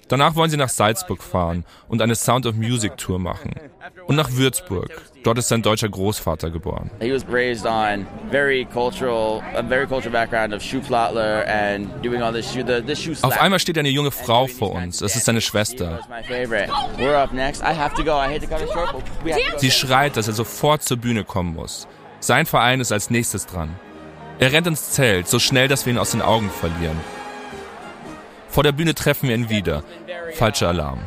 Danach 0.09 0.35
wollen 0.35 0.51
sie 0.51 0.57
nach 0.57 0.69
Salzburg 0.71 1.23
fahren 1.23 1.65
und 1.89 2.01
eine 2.01 2.15
Sound 2.15 2.47
of 2.47 2.55
Music 2.55 2.97
Tour 2.97 3.19
machen. 3.19 3.55
Und 4.07 4.17
nach 4.17 4.33
Würzburg. 4.33 5.03
Dort 5.23 5.39
ist 5.39 5.49
sein 5.49 5.63
deutscher 5.63 5.89
Großvater 5.89 6.51
geboren. 6.51 6.91
He 7.01 7.13
was 7.13 7.27
raised 7.31 7.67
on 7.67 8.07
very 8.31 8.65
cultural, 8.65 9.43
a 9.55 9.63
very 9.63 9.87
cultural 9.87 10.13
background 10.13 10.55
of 10.55 10.63
Schuhplattler 10.63 11.47
and 11.47 11.89
doing 12.03 12.23
all 12.23 12.33
this 12.33 12.51
shoe, 12.51 12.65
the, 12.65 12.83
the 12.87 12.97
shoe 12.97 13.15
Auf 13.23 13.39
einmal 13.41 13.59
steht 13.59 13.77
eine 13.77 13.91
junge 13.91 14.11
Frau 14.11 14.47
vor 14.47 14.73
uns. 14.73 15.03
Es 15.03 15.17
ist 15.17 15.27
seine 15.27 15.41
Schwester. 15.41 16.01
Sie 19.57 19.71
schreit, 19.71 20.17
dass 20.17 20.29
er 20.29 20.35
sofort 20.35 20.83
zur 20.83 20.97
Bühne 20.97 21.25
kommen 21.25 21.55
muss. 21.55 21.87
Sein 22.21 22.47
Verein 22.47 22.81
ist 22.81 22.93
als 22.93 23.11
nächstes 23.11 23.47
dran. 23.47 23.75
Er 24.39 24.53
rennt 24.53 24.67
ins 24.67 24.93
Zelt, 24.93 25.29
so 25.29 25.39
schnell, 25.39 25.69
dass 25.69 25.85
wir 25.85 25.93
ihn 25.93 25.99
aus 25.99 26.13
den 26.13 26.23
Augen 26.23 26.51
verlieren. 26.51 26.97
Vor 28.59 28.65
der 28.65 28.73
Bühne 28.73 28.93
treffen 28.93 29.29
wir 29.29 29.37
ihn 29.37 29.51
wieder. 29.51 29.85
Falscher 30.35 30.67
Alarm. 30.67 30.99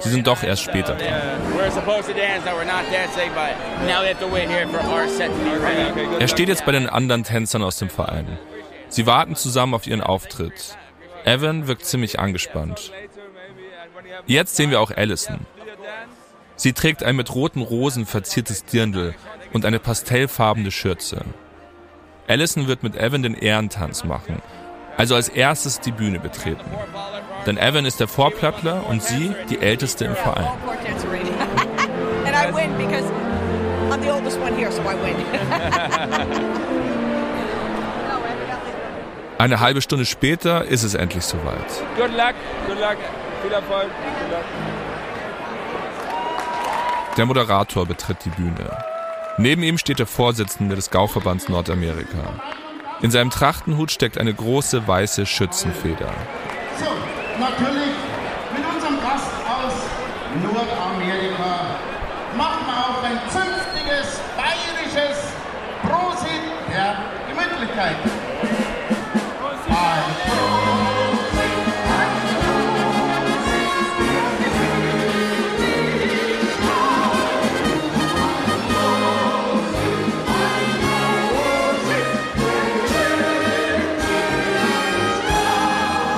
Sie 0.00 0.08
sind 0.08 0.26
doch 0.26 0.42
erst 0.42 0.64
später 0.64 0.96
dran. 0.96 1.22
Er 6.18 6.26
steht 6.26 6.48
jetzt 6.48 6.66
bei 6.66 6.72
den 6.72 6.88
anderen 6.88 7.22
Tänzern 7.22 7.62
aus 7.62 7.76
dem 7.76 7.90
Verein. 7.90 8.26
Sie 8.88 9.06
warten 9.06 9.36
zusammen 9.36 9.74
auf 9.74 9.86
ihren 9.86 10.00
Auftritt. 10.00 10.76
Evan 11.24 11.68
wirkt 11.68 11.86
ziemlich 11.86 12.18
angespannt. 12.18 12.90
Jetzt 14.26 14.56
sehen 14.56 14.72
wir 14.72 14.80
auch 14.80 14.90
Allison. 14.90 15.46
Sie 16.56 16.72
trägt 16.72 17.04
ein 17.04 17.14
mit 17.14 17.32
roten 17.32 17.62
Rosen 17.62 18.04
verziertes 18.04 18.64
Dirndl 18.64 19.14
und 19.52 19.64
eine 19.64 19.78
pastellfarbene 19.78 20.72
Schürze. 20.72 21.24
Allison 22.26 22.66
wird 22.66 22.82
mit 22.82 22.96
Evan 22.96 23.22
den 23.22 23.34
Ehrentanz 23.34 24.02
machen, 24.02 24.42
also 25.00 25.14
als 25.14 25.30
erstes 25.30 25.80
die 25.80 25.92
Bühne 25.92 26.20
betreten. 26.20 26.70
Denn 27.46 27.56
Evan 27.56 27.86
ist 27.86 28.00
der 28.00 28.08
Vorplattler 28.08 28.86
und 28.86 29.02
sie 29.02 29.34
die 29.48 29.58
Älteste 29.58 30.04
im 30.04 30.14
Verein. 30.14 30.44
Eine 39.38 39.60
halbe 39.60 39.80
Stunde 39.80 40.04
später 40.04 40.66
ist 40.66 40.82
es 40.82 40.92
endlich 40.92 41.24
soweit. 41.24 41.64
Good 41.96 42.10
luck, 42.10 42.34
good 42.66 42.78
luck. 42.78 42.98
Viel 43.42 43.52
Erfolg. 43.52 43.84
Good 43.84 44.32
luck. 44.32 44.44
Der 47.16 47.24
Moderator 47.24 47.86
betritt 47.86 48.18
die 48.26 48.28
Bühne. 48.28 48.84
Neben 49.38 49.62
ihm 49.62 49.78
steht 49.78 49.98
der 49.98 50.06
Vorsitzende 50.06 50.76
des 50.76 50.90
Gauverbands 50.90 51.48
Nordamerika. 51.48 52.34
In 53.02 53.10
seinem 53.10 53.30
Trachtenhut 53.30 53.90
steckt 53.90 54.18
eine 54.18 54.34
große 54.34 54.86
weiße 54.86 55.24
Schützenfeder. 55.24 56.12
So, 56.78 56.90
natürlich 57.40 57.96
mit 58.54 58.62
unserem 58.74 59.00
Gast 59.00 59.30
aus 59.46 59.72
Nordamerika 60.42 61.76
machen 62.36 62.66
wir 62.66 62.76
auch 62.76 63.02
ein 63.02 63.18
zünftiges 63.30 64.20
bayerisches 64.36 65.32
Prosit 65.82 66.42
der 66.70 66.96
Gemütlichkeit. 67.30 67.96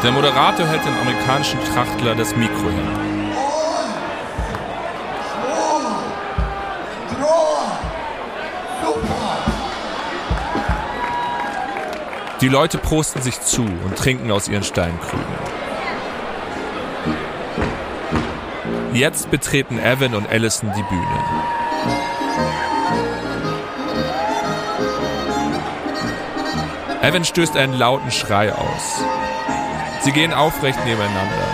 Der 0.02 0.10
Moderator 0.10 0.66
hält 0.66 0.84
dem 0.84 0.98
amerikanischen 0.98 1.60
Trachtler 1.60 2.16
das 2.16 2.34
Mikro 2.34 2.70
hin. 2.70 2.88
Die 12.40 12.48
Leute 12.48 12.78
prosten 12.78 13.22
sich 13.22 13.40
zu 13.40 13.62
und 13.62 13.96
trinken 13.96 14.32
aus 14.32 14.48
ihren 14.48 14.64
Steinkrügen. 14.64 15.24
Jetzt 18.92 19.30
betreten 19.30 19.78
Evan 19.78 20.16
und 20.16 20.28
Allison 20.28 20.72
die 20.76 20.82
Bühne. 20.82 21.24
Evan 27.02 27.24
stößt 27.24 27.56
einen 27.56 27.74
lauten 27.74 28.10
Schrei 28.10 28.52
aus. 28.52 29.04
Sie 30.02 30.10
gehen 30.10 30.34
aufrecht 30.34 30.84
nebeneinander. 30.84 31.46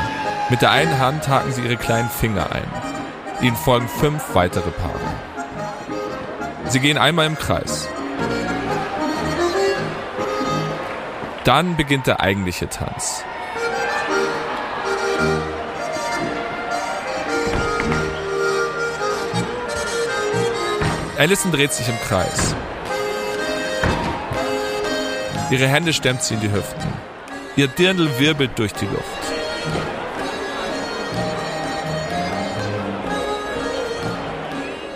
Mit 0.48 0.62
der 0.62 0.70
einen 0.70 0.98
Hand 0.98 1.28
haken 1.28 1.52
sie 1.52 1.60
ihre 1.60 1.76
kleinen 1.76 2.08
Finger 2.08 2.50
ein. 2.50 2.66
Ihnen 3.42 3.56
folgen 3.56 3.88
fünf 3.88 4.34
weitere 4.34 4.70
Paare. 4.70 4.98
Sie 6.68 6.80
gehen 6.80 6.96
einmal 6.96 7.26
im 7.26 7.36
Kreis. 7.36 7.86
Dann 11.44 11.76
beginnt 11.76 12.06
der 12.06 12.20
eigentliche 12.20 12.70
Tanz. 12.70 13.22
Allison 21.18 21.52
dreht 21.52 21.72
sich 21.72 21.88
im 21.88 21.98
Kreis. 22.00 22.54
Ihre 25.50 25.66
Hände 25.66 25.92
stemmt 25.92 26.22
sie 26.22 26.34
in 26.34 26.40
die 26.40 26.52
Hüften. 26.52 27.07
Ihr 27.58 27.66
Dirndl 27.66 28.08
wirbelt 28.20 28.52
durch 28.56 28.72
die 28.72 28.84
Luft. 28.84 29.02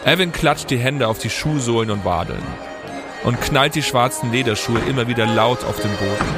Evan 0.04 0.30
klatscht 0.30 0.70
die 0.70 0.78
Hände 0.78 1.08
auf 1.08 1.18
die 1.18 1.28
Schuhsohlen 1.28 1.90
und 1.90 2.04
Wadeln 2.04 2.44
und 3.24 3.40
knallt 3.40 3.74
die 3.74 3.82
schwarzen 3.82 4.30
Lederschuhe 4.30 4.78
immer 4.88 5.08
wieder 5.08 5.26
laut 5.26 5.64
auf 5.64 5.80
den 5.80 5.90
Boden. 5.90 6.34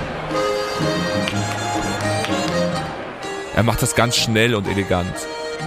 Er 3.55 3.63
macht 3.63 3.83
das 3.83 3.95
ganz 3.95 4.17
schnell 4.17 4.55
und 4.55 4.67
elegant. 4.67 5.15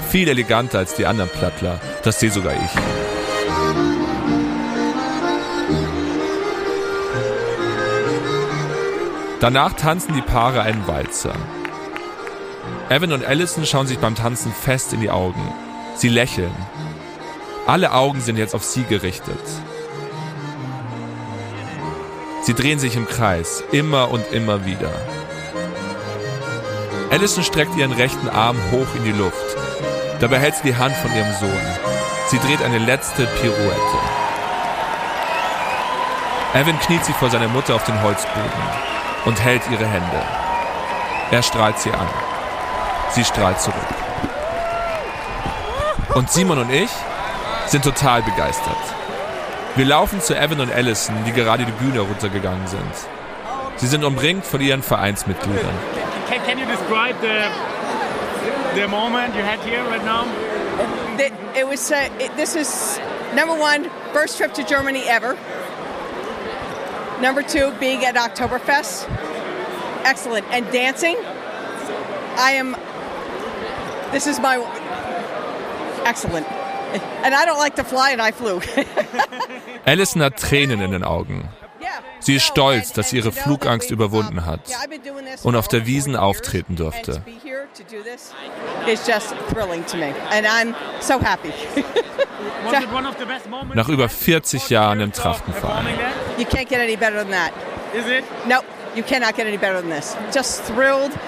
Viel 0.09 0.27
eleganter 0.27 0.79
als 0.79 0.95
die 0.95 1.05
anderen 1.05 1.29
Plattler. 1.29 1.79
Das 2.01 2.19
sehe 2.19 2.31
sogar 2.31 2.53
ich. 2.53 2.96
Danach 9.39 9.73
tanzen 9.73 10.15
die 10.15 10.21
Paare 10.21 10.63
einen 10.63 10.87
Walzer. 10.87 11.35
Evan 12.89 13.13
und 13.13 13.23
Allison 13.23 13.67
schauen 13.67 13.85
sich 13.85 13.99
beim 13.99 14.15
Tanzen 14.15 14.51
fest 14.51 14.93
in 14.93 15.01
die 15.01 15.11
Augen. 15.11 15.53
Sie 15.95 16.09
lächeln. 16.09 16.55
Alle 17.67 17.91
Augen 17.91 18.19
sind 18.19 18.37
jetzt 18.37 18.55
auf 18.55 18.63
sie 18.63 18.83
gerichtet. 18.83 19.39
Sie 22.41 22.55
drehen 22.55 22.79
sich 22.79 22.95
im 22.95 23.07
Kreis, 23.07 23.63
immer 23.71 24.09
und 24.09 24.31
immer 24.31 24.65
wieder. 24.65 24.91
Allison 27.11 27.43
streckt 27.43 27.75
ihren 27.75 27.91
rechten 27.91 28.29
Arm 28.29 28.57
hoch 28.71 28.87
in 28.95 29.03
die 29.03 29.11
Luft. 29.11 29.55
Dabei 30.19 30.39
hält 30.39 30.55
sie 30.55 30.69
die 30.69 30.77
Hand 30.77 30.95
von 30.95 31.13
ihrem 31.15 31.33
Sohn. 31.33 31.67
Sie 32.29 32.39
dreht 32.39 32.63
eine 32.63 32.79
letzte 32.79 33.27
Pirouette. 33.27 33.97
Evan 36.55 36.79
kniet 36.79 37.05
sich 37.05 37.15
vor 37.15 37.29
seiner 37.29 37.49
Mutter 37.49 37.75
auf 37.75 37.83
den 37.83 38.01
Holzboden 38.01 38.96
und 39.27 39.43
hält 39.43 39.61
ihre 39.69 39.85
Hände. 39.85 40.21
Er 41.31 41.43
strahlt 41.43 41.77
sie 41.79 41.91
an. 41.91 42.07
Sie 43.11 43.25
strahlt 43.25 43.59
zurück. 43.59 43.75
Und 46.15 46.31
Simon 46.31 46.59
und 46.59 46.71
ich 46.71 46.89
sind 47.67 47.83
total 47.83 48.21
begeistert. 48.21 48.77
Wir 49.75 49.85
laufen 49.85 50.21
zu 50.21 50.33
Evan 50.33 50.61
und 50.61 50.73
Allison, 50.73 51.13
die 51.25 51.33
gerade 51.33 51.65
die 51.65 51.73
Bühne 51.73 51.99
runtergegangen 51.99 52.67
sind. 52.67 52.93
Sie 53.75 53.87
sind 53.87 54.05
umringt 54.05 54.45
von 54.45 54.61
ihren 54.61 54.81
Vereinsmitgliedern. 54.81 55.75
Can, 56.29 56.39
can 56.45 56.57
you 56.57 56.65
describe 56.65 57.15
the 57.21 57.49
the 58.79 58.87
moment 58.87 59.35
you 59.35 59.43
had 59.43 59.59
here 59.59 59.83
right 59.89 60.03
now? 60.05 60.25
It, 61.19 61.33
it 61.55 61.67
was. 61.67 61.91
Uh, 61.91 62.09
it, 62.19 62.35
this 62.37 62.55
is 62.55 62.99
number 63.35 63.53
one 63.53 63.89
first 64.13 64.37
trip 64.37 64.53
to 64.53 64.63
Germany 64.63 65.03
ever. 65.07 65.37
Number 67.21 67.43
two, 67.43 67.71
being 67.79 68.05
at 68.05 68.15
Oktoberfest. 68.15 69.07
Excellent. 70.07 70.45
And 70.51 70.65
dancing. 70.71 71.17
I 72.37 72.51
am, 72.51 72.75
this 74.11 74.27
is 74.27 74.39
my, 74.39 74.57
excellent. 76.05 76.47
And 77.23 77.35
I 77.35 77.45
don't 77.45 77.57
like 77.57 77.75
to 77.75 77.83
fly, 77.83 78.11
and 78.11 78.21
I 78.21 78.31
flew. 78.31 78.61
Allison 79.85 80.21
hat 80.21 80.37
Tränen 80.37 80.79
in 80.81 80.91
den 80.91 81.03
Augen. 81.03 81.49
Sie 82.19 82.35
ist 82.35 82.45
stolz, 82.45 82.93
dass 82.93 83.09
sie 83.09 83.17
ihre 83.17 83.31
Flugangst 83.31 83.91
überwunden 83.91 84.45
hat 84.45 84.61
und 85.43 85.55
auf 85.55 85.67
der 85.67 85.85
Wiesen 85.85 86.15
auftreten 86.15 86.75
durfte. 86.75 87.21
Nach 93.73 93.89
über 93.89 94.09
40 94.09 94.69
Jahren 94.69 94.99
im 94.99 95.11
Trachtenverein. 95.11 95.87
You 98.97 99.03
can't 99.03 99.35
get 99.35 99.47
any 99.47 99.57
better 99.57 99.81
than 99.81 99.89
that. 99.89 100.03
Is 100.03 100.13
it? 100.13 100.15
No, 100.15 100.23
you 100.23 100.23
cannot 100.23 100.25
get 100.25 100.25
any 100.27 100.27
better 100.27 100.27
than 100.27 100.27
this. 100.27 100.33
Just 100.33 100.63
thrilled 100.63 101.19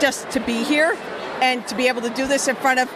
just 0.00 0.30
to 0.30 0.40
be 0.40 0.64
here 0.64 0.96
and 1.40 1.66
to 1.68 1.74
be 1.74 1.88
able 1.88 2.02
to 2.02 2.10
do 2.10 2.26
this 2.26 2.48
in 2.48 2.56
front 2.56 2.80
of 2.80 2.88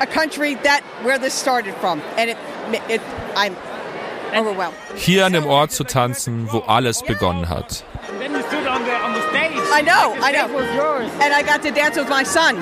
a 0.00 0.06
country 0.06 0.54
that 0.56 0.82
where 1.02 1.18
this 1.18 1.34
started 1.34 1.74
from. 1.76 2.00
And 2.16 2.30
it, 2.30 2.36
it 2.90 3.00
I'm 3.36 3.56
overwhelmed. 4.34 4.76
Hier 4.96 5.24
an 5.24 5.32
dem 5.32 5.46
Ort 5.46 5.72
zu 5.72 5.84
tanzen, 5.84 6.48
wo 6.52 6.60
alles 6.66 7.02
begonnen 7.02 7.48
hat. 7.48 7.84
Then 8.18 8.32
you 8.32 8.42
stood 8.42 8.66
on 8.66 8.82
the 8.84 9.28
stage. 9.30 9.52
I 9.70 9.82
know, 9.82 10.16
I 10.20 10.32
know. 10.32 10.58
And 11.22 11.34
I 11.34 11.42
got 11.42 11.62
to 11.62 11.70
dance 11.70 11.96
with 11.96 12.08
my 12.08 12.24
son. 12.24 12.56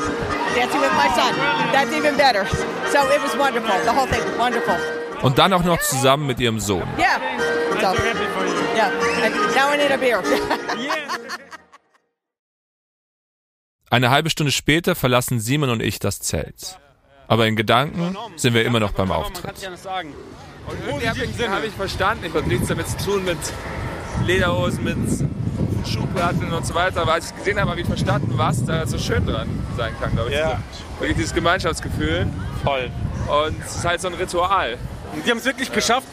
Dancing 0.55 0.81
with 0.81 0.93
my 0.93 1.09
son. 1.14 1.35
That's 1.72 1.93
even 1.93 2.16
better. 2.16 2.47
So 2.91 3.09
it 3.11 3.20
was 3.22 3.37
wonderful. 3.37 3.79
The 3.85 3.93
whole 3.93 4.07
thing 4.07 4.24
was 4.24 4.37
wonderful. 4.39 5.05
Und 5.23 5.39
dann 5.39 5.53
auch 5.53 5.64
noch 5.64 5.81
zusammen 5.81 6.27
mit 6.27 6.41
ihrem 6.41 6.61
Sohn. 6.61 6.87
Yeah. 6.99 7.21
So, 7.81 7.95
yeah. 8.75 8.91
And 9.23 9.35
now 9.55 9.73
I 9.73 9.77
need 9.77 9.93
a 9.93 9.97
beer. 9.97 10.23
Eine 13.91 14.11
halbe 14.11 14.31
Stunde 14.31 14.51
später 14.51 14.95
verlassen 14.95 15.39
Simon 15.41 15.71
und 15.71 15.81
ich 15.81 15.99
das 15.99 16.19
Zelt. 16.19 16.79
Aber 17.29 17.47
in 17.47 17.57
Gedanken 17.57 18.17
sind 18.37 18.55
wir 18.55 18.64
immer 18.64 18.81
noch 18.81 18.93
beim 18.93 19.11
Auftritt. 19.12 19.45
Und 20.69 20.79
irgendwie 20.87 21.09
habe 21.49 21.67
ich, 21.67 21.73
verstanden, 21.73 22.25
ich 22.27 22.35
habe 22.35 22.49
nichts 22.49 22.69
damit 22.69 22.89
zu 22.89 22.97
tun 22.99 23.25
mit 23.25 23.39
Lederhosen, 24.25 24.83
mit 24.83 24.97
Schuhplatten 25.87 26.53
und 26.53 26.67
so 26.67 26.75
weiter. 26.75 27.03
Aber 27.03 27.12
als 27.14 27.31
ich 27.31 27.37
gesehen 27.37 27.61
habe, 27.61 27.71
habe 27.71 27.81
ich 27.81 27.87
verstanden, 27.87 28.33
was 28.37 28.64
da 28.64 28.87
so 28.87 28.99
schön 28.99 29.25
dran 29.25 29.49
sein 29.77 29.95
kann, 30.01 30.12
glaube 30.12 30.31
ich. 30.31 30.37
Ja. 30.37 30.61
Wirklich 30.99 31.17
dieses 31.17 31.35
Gemeinschaftsgefühl. 31.35 32.27
Voll. 32.64 32.91
Und 33.29 33.61
es 33.64 33.77
ist 33.77 33.85
halt 33.85 34.01
so 34.01 34.09
ein 34.09 34.14
Ritual. 34.14 34.79
Und 35.17 35.27
die 35.27 35.31
haben 35.31 35.39
es 35.39 35.45
wirklich 35.47 35.73
geschafft, 35.73 36.07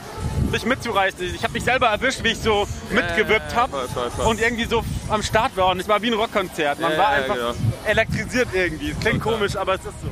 mich 0.52 0.66
mitzureißen. 0.66 1.24
Ich 1.36 1.44
habe 1.44 1.54
mich 1.54 1.64
selber 1.64 1.88
erwischt, 1.88 2.24
wie 2.24 2.30
ich 2.30 2.40
so 2.40 2.66
mitgewippt 2.92 3.54
habe 3.54 3.88
und 4.26 4.40
irgendwie 4.40 4.66
so 4.66 4.84
am 5.10 5.22
Start 5.22 5.58
war. 5.58 5.72
Und 5.72 5.82
es 5.82 5.88
war 5.88 6.02
wie 6.02 6.08
ein 6.08 6.14
Rockkonzert. 6.14 6.80
Man 6.80 6.94
Ja, 6.94 6.98
war 6.98 7.12
ja, 7.12 7.18
einfach 7.24 7.36
genau. 7.36 7.54
elektrisiert 7.86 8.48
irgendwie. 8.54 8.92
Es 8.92 9.00
klingt 9.00 9.22
komisch, 9.22 9.56
aber 9.58 9.76
es 9.76 9.82
ist 9.82 10.02
so. 10.02 10.10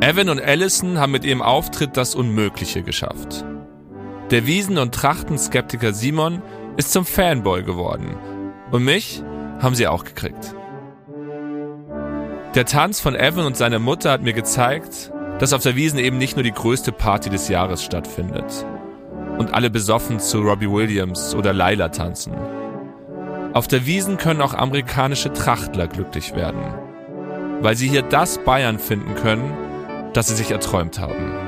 Evan 0.00 0.28
und 0.28 0.40
Allison 0.40 0.98
haben 0.98 1.12
mit 1.12 1.24
ihrem 1.24 1.42
Auftritt 1.42 1.96
das 1.96 2.14
Unmögliche 2.14 2.82
geschafft. 2.82 3.44
Der 4.30 4.46
Wiesen- 4.46 4.78
und 4.78 4.94
Trachtenskeptiker 4.94 5.92
Simon 5.94 6.42
ist 6.76 6.92
zum 6.92 7.06
Fanboy 7.06 7.62
geworden. 7.62 8.16
Und 8.70 8.84
mich 8.84 9.22
haben 9.60 9.74
sie 9.74 9.86
auch 9.86 10.04
gekriegt. 10.04 10.54
Der 12.54 12.64
Tanz 12.64 12.98
von 12.98 13.14
Evan 13.14 13.44
und 13.44 13.58
seiner 13.58 13.78
Mutter 13.78 14.10
hat 14.10 14.22
mir 14.22 14.32
gezeigt, 14.32 15.12
dass 15.38 15.52
auf 15.52 15.62
der 15.62 15.76
Wiesen 15.76 15.98
eben 15.98 16.16
nicht 16.16 16.34
nur 16.34 16.42
die 16.42 16.52
größte 16.52 16.92
Party 16.92 17.28
des 17.28 17.48
Jahres 17.48 17.84
stattfindet. 17.84 18.64
Und 19.36 19.52
alle 19.52 19.68
besoffen 19.68 20.18
zu 20.18 20.40
Robbie 20.40 20.70
Williams 20.70 21.34
oder 21.34 21.52
Laila 21.52 21.90
tanzen. 21.90 22.32
Auf 23.52 23.68
der 23.68 23.86
Wiesen 23.86 24.16
können 24.16 24.40
auch 24.40 24.54
amerikanische 24.54 25.32
Trachtler 25.32 25.88
glücklich 25.88 26.34
werden. 26.34 26.62
Weil 27.60 27.76
sie 27.76 27.88
hier 27.88 28.02
das 28.02 28.38
Bayern 28.38 28.78
finden 28.78 29.14
können, 29.14 29.52
das 30.14 30.28
sie 30.28 30.34
sich 30.34 30.50
erträumt 30.50 30.98
haben. 30.98 31.47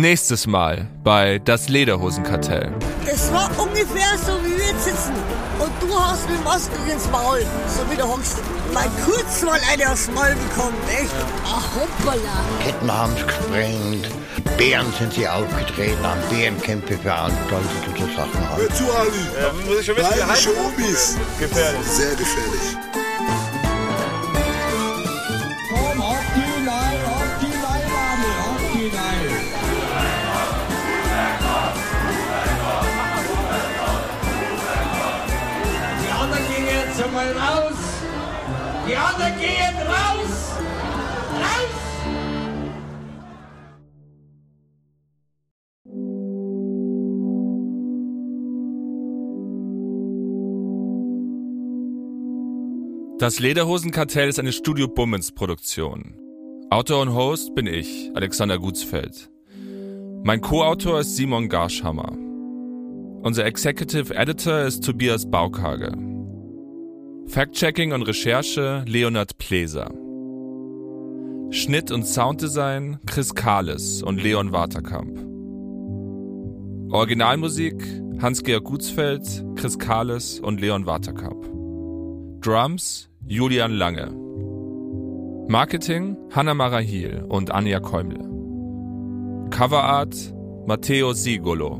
Nächstes 0.00 0.46
Mal 0.46 0.86
bei 1.02 1.40
Das 1.40 1.68
Lederhosenkartell. 1.68 2.72
Das 3.04 3.32
war 3.32 3.50
ungefähr 3.58 4.16
so, 4.24 4.38
wie 4.44 4.56
wir 4.56 4.66
jetzt 4.66 4.84
sitzen. 4.84 5.12
Und 5.58 5.72
du 5.80 5.92
hast 5.92 6.30
mit 6.30 6.42
Maske 6.44 6.76
ins 6.88 7.10
Maul, 7.10 7.40
so 7.66 7.90
wie 7.90 7.96
du 7.96 8.04
hockst. 8.04 8.36
Mal 8.72 8.88
kurz 9.04 9.42
mal 9.42 9.58
eine 9.72 9.90
aufs 9.90 10.08
Maul 10.12 10.36
bekommen, 10.36 10.76
echt? 10.88 11.10
Ach, 11.44 11.68
hoppala. 11.74 12.44
Ketten 12.62 12.92
haben 12.92 13.12
sie 13.16 13.24
gesprengt, 13.24 14.08
Bären 14.56 14.86
sind 14.96 15.14
sie 15.14 15.26
aufgetreten, 15.26 15.98
haben 16.04 16.20
Bärenkämpfe 16.30 16.96
veranstaltet 16.96 17.88
und 17.88 17.98
so 17.98 18.06
Sachen 18.16 18.48
haben. 18.48 18.62
Hör 18.62 18.68
zu, 18.72 18.84
Ali. 18.84 19.26
Ja, 19.34 19.52
muss 19.66 19.80
ich 19.80 19.86
schon 19.86 19.96
wissen, 19.96 20.52
Omis. 20.64 21.16
Gefährlich. 21.40 21.86
Sehr 21.88 22.14
gefährlich. 22.14 22.97
Einmal 37.18 37.32
raus. 37.32 37.76
Die 38.88 38.96
anderen 38.96 39.40
gehen 39.40 39.76
raus. 39.86 40.52
Raus. 41.40 41.74
Das 53.18 53.40
Lederhosenkartell 53.40 54.28
ist 54.28 54.38
eine 54.38 54.52
Studio 54.52 54.86
Bummens 54.88 55.32
Produktion. 55.32 56.14
Autor 56.70 57.02
und 57.02 57.14
Host 57.14 57.54
bin 57.54 57.66
ich, 57.66 58.10
Alexander 58.14 58.58
Gutsfeld. 58.58 59.30
Mein 60.22 60.40
Co-Autor 60.40 61.00
ist 61.00 61.16
Simon 61.16 61.48
Garschhammer. 61.48 62.12
Unser 63.22 63.46
Executive 63.46 64.14
Editor 64.14 64.60
ist 64.60 64.84
Tobias 64.84 65.28
Baukage. 65.28 66.17
Fact-Checking 67.28 67.92
und 67.92 68.02
Recherche 68.02 68.84
Leonard 68.86 69.36
Pleser. 69.36 69.90
Schnitt 71.50 71.90
und 71.90 72.06
Sounddesign 72.06 73.00
Chris 73.04 73.34
Kahles 73.34 74.02
und 74.02 74.22
Leon 74.22 74.50
Waterkamp. 74.50 75.18
Originalmusik 76.90 77.74
Hans-Georg 78.22 78.64
Gutsfeld, 78.64 79.44
Chris 79.56 79.78
Kahles 79.78 80.40
und 80.40 80.58
Leon 80.62 80.86
Waterkamp. 80.86 81.44
Drums 82.40 83.10
Julian 83.26 83.72
Lange. 83.72 84.10
Marketing 85.48 86.16
Hanna 86.30 86.54
Marahil 86.54 87.24
und 87.28 87.50
Anja 87.50 87.80
Käumle. 87.80 88.24
Coverart 89.50 90.16
Matteo 90.66 91.12
Sigolo. 91.12 91.74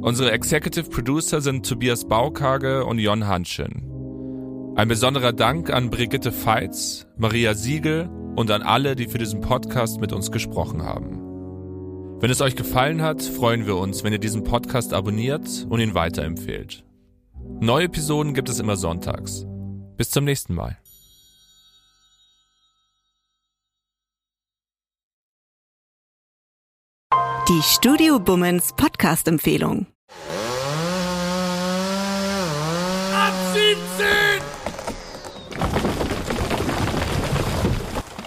Unsere 0.00 0.32
Executive 0.32 0.88
Producer 0.88 1.42
sind 1.42 1.68
Tobias 1.68 2.06
Baukage 2.06 2.86
und 2.86 2.98
Jon 2.98 3.26
Hanschen. 3.26 3.93
Ein 4.76 4.88
besonderer 4.88 5.32
Dank 5.32 5.70
an 5.70 5.88
Brigitte 5.88 6.32
Feitz, 6.32 7.06
Maria 7.16 7.54
Siegel 7.54 8.08
und 8.34 8.50
an 8.50 8.62
alle, 8.62 8.96
die 8.96 9.06
für 9.06 9.18
diesen 9.18 9.40
Podcast 9.40 10.00
mit 10.00 10.12
uns 10.12 10.32
gesprochen 10.32 10.82
haben. 10.82 12.20
Wenn 12.20 12.28
es 12.28 12.40
euch 12.40 12.56
gefallen 12.56 13.00
hat, 13.00 13.22
freuen 13.22 13.66
wir 13.66 13.76
uns, 13.76 14.02
wenn 14.02 14.12
ihr 14.12 14.18
diesen 14.18 14.42
Podcast 14.42 14.92
abonniert 14.92 15.64
und 15.68 15.78
ihn 15.78 15.94
weiterempfehlt. 15.94 16.84
Neue 17.60 17.84
Episoden 17.84 18.34
gibt 18.34 18.48
es 18.48 18.58
immer 18.58 18.74
sonntags. 18.74 19.46
Bis 19.96 20.10
zum 20.10 20.24
nächsten 20.24 20.54
Mal. 20.54 20.76
Die 27.48 27.62
Studio 27.62 28.18
Bummens 28.18 28.72
Podcast-Empfehlung. 28.76 29.93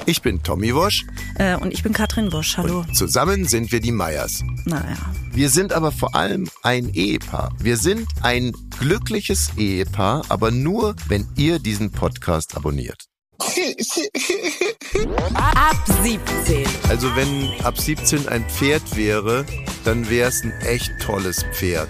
Ich 0.09 0.21
bin 0.21 0.41
Tommy 0.41 0.73
Wosch. 0.73 1.05
Äh, 1.35 1.57
und 1.57 1.73
ich 1.73 1.83
bin 1.83 1.91
Katrin 1.91 2.31
Wosch. 2.31 2.55
Hallo. 2.55 2.85
Zusammen 2.93 3.45
sind 3.45 3.73
wir 3.73 3.81
die 3.81 3.91
Meyers. 3.91 4.41
Naja. 4.63 4.95
Wir 5.33 5.49
sind 5.49 5.73
aber 5.73 5.91
vor 5.91 6.15
allem 6.15 6.49
ein 6.63 6.93
Ehepaar. 6.93 7.53
Wir 7.59 7.75
sind 7.75 8.07
ein 8.21 8.53
glückliches 8.79 9.51
Ehepaar, 9.57 10.23
aber 10.29 10.49
nur, 10.49 10.95
wenn 11.09 11.27
ihr 11.35 11.59
diesen 11.59 11.91
Podcast 11.91 12.55
abonniert. 12.55 13.03
Ab 15.33 15.75
17. 16.01 16.65
Also 16.87 17.13
wenn 17.17 17.51
ab 17.65 17.77
17 17.77 18.29
ein 18.29 18.45
Pferd 18.49 18.95
wäre, 18.95 19.45
dann 19.83 20.09
wäre 20.09 20.29
es 20.29 20.41
ein 20.41 20.53
echt 20.61 20.89
tolles 21.01 21.43
Pferd. 21.51 21.89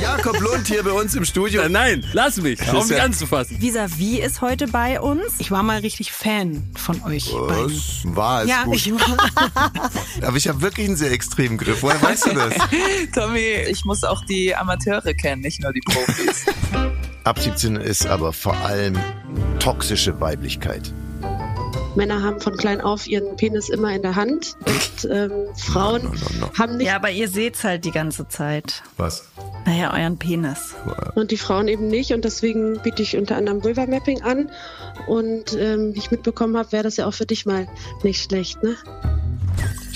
Jakob 0.00 0.40
Lund 0.40 0.66
hier 0.66 0.82
bei 0.82 0.92
uns 0.92 1.14
im 1.14 1.24
Studio. 1.24 1.68
Nein, 1.68 2.04
lass 2.12 2.36
mich. 2.40 2.60
Hör 2.64 2.78
auf 2.78 2.88
mich 2.88 3.00
anzufassen. 3.00 3.60
Visavi 3.60 4.18
ist 4.20 4.40
heute 4.40 4.66
bei 4.68 5.00
uns. 5.00 5.34
Ich 5.38 5.50
war 5.50 5.62
mal 5.62 5.78
richtig 5.80 6.12
Fan 6.12 6.62
von 6.76 7.02
euch 7.04 7.32
beiden. 7.32 7.74
Was? 7.74 8.16
War 8.16 8.42
es 8.42 8.48
Ja, 8.48 8.64
gut. 8.64 8.76
ich 8.76 8.92
war. 8.92 9.30
Aber 10.22 10.36
ich 10.36 10.48
habe 10.48 10.60
wirklich 10.60 10.86
einen 10.86 10.96
sehr 10.96 11.12
extremen 11.12 11.56
Griff. 11.58 11.82
Woher 11.82 12.00
weißt 12.02 12.26
du 12.26 12.34
das? 12.34 12.54
Tommy, 13.14 13.54
ich 13.68 13.84
muss 13.84 14.04
auch 14.04 14.24
die 14.26 14.54
Amateure 14.54 15.14
kennen, 15.14 15.42
nicht 15.42 15.62
nur 15.62 15.72
die 15.72 15.80
Profis. 15.80 16.46
Ab 17.24 17.38
17 17.40 17.76
ist 17.76 18.06
aber 18.06 18.32
vor 18.32 18.56
allem 18.56 18.96
toxische 19.58 20.20
Weiblichkeit. 20.20 20.92
Männer 21.96 22.22
haben 22.22 22.40
von 22.40 22.56
klein 22.56 22.80
auf 22.80 23.06
ihren 23.06 23.36
Penis 23.36 23.68
immer 23.68 23.94
in 23.94 24.02
der 24.02 24.14
Hand 24.14 24.56
und 24.66 25.10
ähm, 25.10 25.30
Frauen 25.56 26.10
haben 26.58 26.76
nicht. 26.76 26.86
Ja, 26.86 26.96
aber 26.96 27.10
ihr 27.10 27.28
seht's 27.28 27.64
halt 27.64 27.84
die 27.84 27.90
ganze 27.90 28.28
Zeit. 28.28 28.82
Was? 28.96 29.28
Naja, 29.64 29.92
euren 29.92 30.18
Penis. 30.18 30.74
Und 31.14 31.30
die 31.30 31.36
Frauen 31.36 31.68
eben 31.68 31.88
nicht 31.88 32.12
und 32.12 32.24
deswegen 32.24 32.80
biete 32.82 33.02
ich 33.02 33.16
unter 33.16 33.36
anderem 33.36 33.64
Vulva 33.64 33.86
Mapping 33.86 34.22
an 34.22 34.50
und 35.06 35.54
ähm, 35.58 35.94
wie 35.94 35.98
ich 35.98 36.10
mitbekommen 36.10 36.56
habe, 36.56 36.72
wäre 36.72 36.84
das 36.84 36.96
ja 36.96 37.06
auch 37.06 37.14
für 37.14 37.26
dich 37.26 37.46
mal 37.46 37.66
nicht 38.02 38.22
schlecht, 38.22 38.62
ne? 38.62 38.76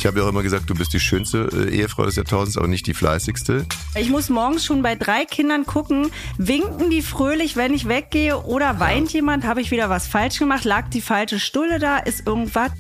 Ich 0.00 0.06
habe 0.06 0.18
ja 0.18 0.24
auch 0.24 0.30
immer 0.30 0.42
gesagt, 0.42 0.70
du 0.70 0.74
bist 0.74 0.94
die 0.94 0.98
schönste 0.98 1.50
äh, 1.52 1.76
Ehefrau 1.76 2.06
des 2.06 2.16
Jahrtausends, 2.16 2.56
aber 2.56 2.68
nicht 2.68 2.86
die 2.86 2.94
fleißigste. 2.94 3.66
Ich 3.94 4.08
muss 4.08 4.30
morgens 4.30 4.64
schon 4.64 4.80
bei 4.80 4.94
drei 4.94 5.26
Kindern 5.26 5.66
gucken, 5.66 6.10
winken 6.38 6.88
die 6.88 7.02
fröhlich, 7.02 7.54
wenn 7.54 7.74
ich 7.74 7.86
weggehe 7.86 8.38
oder 8.38 8.80
weint 8.80 9.12
jemand, 9.12 9.44
habe 9.44 9.60
ich 9.60 9.70
wieder 9.70 9.90
was 9.90 10.06
falsch 10.06 10.38
gemacht, 10.38 10.64
lag 10.64 10.88
die 10.88 11.02
falsche 11.02 11.38
Stulle 11.38 11.78
da, 11.78 11.98
ist 11.98 12.26
irgendwas. 12.26 12.70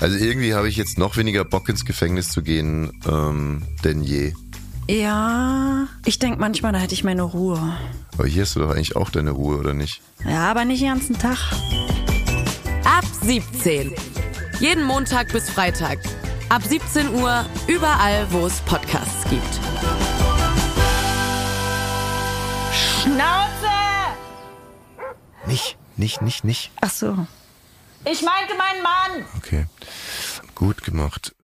Also 0.00 0.16
irgendwie 0.18 0.52
habe 0.52 0.68
ich 0.68 0.76
jetzt 0.76 0.98
noch 0.98 1.16
weniger 1.16 1.44
Bock 1.44 1.68
ins 1.68 1.84
Gefängnis 1.84 2.30
zu 2.30 2.42
gehen 2.42 2.90
ähm, 3.06 3.62
denn 3.84 4.02
je. 4.02 4.32
Ja, 4.88 5.86
ich 6.04 6.18
denke 6.18 6.40
manchmal, 6.40 6.72
da 6.72 6.80
hätte 6.80 6.94
ich 6.94 7.04
meine 7.04 7.22
Ruhe. 7.22 7.78
Aber 8.14 8.26
hier 8.26 8.42
hast 8.42 8.56
du 8.56 8.60
doch 8.60 8.70
eigentlich 8.70 8.96
auch 8.96 9.10
deine 9.10 9.30
Ruhe, 9.30 9.58
oder 9.58 9.74
nicht? 9.74 10.00
Ja, 10.24 10.50
aber 10.50 10.64
nicht 10.64 10.82
den 10.82 10.88
ganzen 10.88 11.16
Tag. 11.16 11.38
Ab 12.84 13.04
17. 13.22 13.92
Jeden 14.58 14.82
Montag 14.82 15.32
bis 15.32 15.48
Freitag. 15.48 16.00
Ab 16.52 16.62
17 16.62 17.14
Uhr 17.14 17.46
überall, 17.66 18.30
wo 18.30 18.44
es 18.44 18.60
Podcasts 18.60 19.24
gibt. 19.30 19.42
Schnauze! 22.74 23.72
Nicht, 25.46 25.78
nicht, 25.96 26.20
nicht, 26.20 26.44
nicht. 26.44 26.70
Ach 26.82 26.90
so. 26.90 27.26
Ich 28.04 28.20
meinte 28.20 28.54
meinen 28.58 28.82
Mann. 28.82 29.26
Okay. 29.38 29.64
Gut 30.54 30.84
gemacht. 30.84 31.34